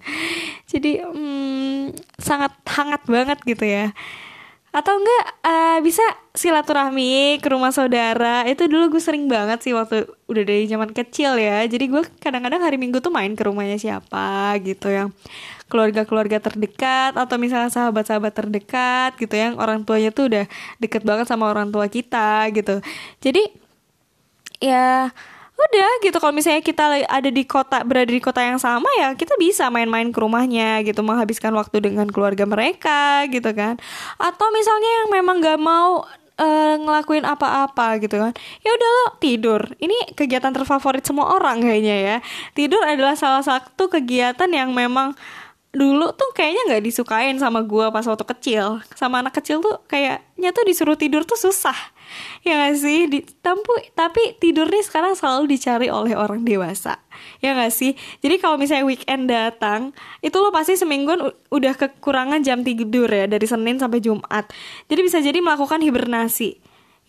Jadi 0.66 1.00
hmm, 1.00 1.94
sangat 2.18 2.52
hangat 2.66 3.02
banget 3.06 3.38
gitu 3.46 3.62
ya. 3.62 3.94
Atau 4.76 4.92
enggak 5.00 5.24
uh, 5.40 5.78
bisa 5.80 6.04
silaturahmi 6.36 7.40
ke 7.40 7.48
rumah 7.48 7.72
saudara. 7.72 8.44
Itu 8.44 8.68
dulu 8.68 8.98
gue 8.98 9.02
sering 9.02 9.24
banget 9.24 9.64
sih 9.64 9.72
waktu 9.72 10.04
udah 10.28 10.42
dari 10.44 10.68
zaman 10.68 10.92
kecil 10.92 11.40
ya. 11.40 11.64
Jadi 11.64 11.88
gue 11.88 12.02
kadang-kadang 12.20 12.60
hari 12.60 12.76
minggu 12.76 13.00
tuh 13.00 13.08
main 13.08 13.32
ke 13.32 13.48
rumahnya 13.48 13.80
siapa 13.80 14.52
gitu 14.60 14.92
yang 14.92 15.16
keluarga-keluarga 15.66 16.38
terdekat 16.38 17.16
atau 17.18 17.36
misalnya 17.40 17.72
sahabat-sahabat 17.72 18.32
terdekat 18.36 19.10
gitu 19.18 19.34
yang 19.34 19.58
orang 19.58 19.82
tuanya 19.82 20.14
tuh 20.14 20.30
udah 20.30 20.44
deket 20.78 21.02
banget 21.02 21.26
sama 21.26 21.50
orang 21.50 21.72
tua 21.72 21.90
kita 21.90 22.46
gitu. 22.54 22.78
Jadi 23.18 23.65
ya 24.60 25.10
udah 25.56 25.90
gitu. 26.04 26.16
Kalau 26.20 26.34
misalnya 26.36 26.60
kita 26.60 27.08
ada 27.08 27.30
di 27.32 27.44
kota 27.48 27.80
berada 27.80 28.12
di 28.12 28.20
kota 28.20 28.44
yang 28.44 28.60
sama 28.60 28.86
ya 29.00 29.16
kita 29.16 29.34
bisa 29.40 29.72
main-main 29.72 30.12
ke 30.12 30.18
rumahnya 30.20 30.84
gitu. 30.84 31.00
Menghabiskan 31.00 31.52
waktu 31.56 31.80
dengan 31.80 32.06
keluarga 32.12 32.44
mereka 32.44 33.24
gitu 33.32 33.48
kan. 33.56 33.80
Atau 34.20 34.46
misalnya 34.52 34.90
yang 35.02 35.08
memang 35.16 35.40
gak 35.40 35.60
mau 35.60 36.04
uh, 36.36 36.74
ngelakuin 36.76 37.24
apa-apa 37.24 37.96
gitu 38.04 38.20
kan. 38.20 38.32
Ya 38.60 38.70
udah 38.72 38.88
lo 38.88 39.06
tidur. 39.18 39.60
Ini 39.80 40.12
kegiatan 40.12 40.52
terfavorit 40.52 41.04
semua 41.04 41.32
orang 41.36 41.64
kayaknya 41.64 41.96
ya. 41.96 42.16
Tidur 42.52 42.84
adalah 42.84 43.16
salah 43.16 43.42
satu 43.44 43.88
kegiatan 43.88 44.48
yang 44.52 44.76
memang 44.76 45.16
dulu 45.76 46.08
tuh 46.16 46.32
kayaknya 46.32 46.72
nggak 46.72 46.84
disukain 46.88 47.36
sama 47.36 47.60
gue 47.60 47.86
pas 47.92 48.02
waktu 48.08 48.24
kecil. 48.24 48.80
Sama 48.96 49.20
anak 49.20 49.36
kecil 49.36 49.60
tuh 49.60 49.84
kayaknya 49.84 50.50
tuh 50.56 50.64
disuruh 50.64 50.96
tidur 50.96 51.28
tuh 51.28 51.36
susah. 51.36 51.76
Ya 52.46 52.56
gak 52.62 52.78
sih? 52.78 53.10
Di, 53.10 53.26
tampu, 53.42 53.74
tapi 53.98 54.38
tidur 54.38 54.70
nih 54.70 54.86
sekarang 54.86 55.18
selalu 55.18 55.50
dicari 55.50 55.90
oleh 55.90 56.14
orang 56.14 56.46
dewasa. 56.46 57.02
Ya 57.42 57.52
gak 57.58 57.74
sih? 57.74 57.98
Jadi 58.22 58.38
kalau 58.38 58.56
misalnya 58.56 58.86
weekend 58.86 59.28
datang 59.28 59.90
itu 60.22 60.36
lo 60.38 60.54
pasti 60.54 60.78
seminggu 60.78 61.12
udah 61.50 61.74
kekurangan 61.74 62.40
jam 62.46 62.62
tidur 62.62 63.10
ya 63.10 63.26
dari 63.26 63.44
Senin 63.44 63.82
sampai 63.82 63.98
Jumat. 63.98 64.48
Jadi 64.86 65.00
bisa 65.02 65.18
jadi 65.18 65.38
melakukan 65.42 65.82
hibernasi. 65.82 66.56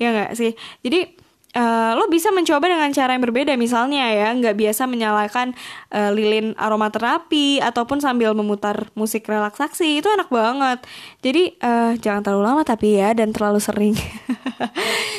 Ya 0.01 0.11
gak 0.11 0.33
sih? 0.35 0.57
Jadi 0.81 1.13
uh, 1.57 1.97
lo 1.97 2.05
bisa 2.07 2.29
mencoba 2.29 2.69
dengan 2.69 2.93
cara 2.93 3.17
yang 3.17 3.23
berbeda 3.25 3.57
misalnya 3.57 4.05
ya 4.13 4.29
nggak 4.37 4.53
biasa 4.53 4.85
menyalakan 4.85 5.57
uh, 5.89 6.13
lilin 6.13 6.53
aromaterapi 6.53 7.59
ataupun 7.65 7.97
sambil 7.97 8.37
memutar 8.37 8.93
musik 8.93 9.25
relaksasi. 9.25 10.05
Itu 10.05 10.13
enak 10.13 10.29
banget. 10.29 10.85
Jadi 11.25 11.57
uh, 11.59 11.97
jangan 11.97 12.21
terlalu 12.21 12.43
lama 12.45 12.61
tapi 12.61 13.01
ya 13.01 13.17
dan 13.17 13.33
terlalu 13.33 13.59
sering. 13.59 13.97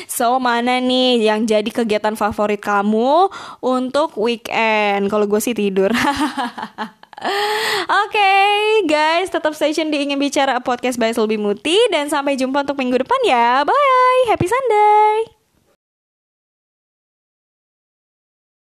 So 0.08 0.42
mana 0.42 0.82
nih 0.82 1.30
yang 1.30 1.46
jadi 1.46 1.70
kegiatan 1.70 2.18
favorit 2.18 2.58
kamu 2.58 3.30
untuk 3.62 4.18
weekend? 4.18 5.06
Kalau 5.06 5.30
gue 5.30 5.38
sih 5.38 5.54
tidur. 5.54 5.94
Oke 7.18 8.14
okay, 8.14 8.82
guys, 8.90 9.30
tetap 9.30 9.54
station 9.54 9.94
di 9.94 10.02
Ingin 10.02 10.18
Bicara 10.18 10.58
Podcast 10.58 10.98
by 10.98 11.14
Selby 11.14 11.38
Muti. 11.38 11.78
Dan 11.94 12.10
sampai 12.10 12.34
jumpa 12.34 12.66
untuk 12.66 12.82
minggu 12.82 12.98
depan 12.98 13.20
ya. 13.30 13.62
Bye, 13.62 14.26
happy 14.26 14.50
Sunday 14.50 15.37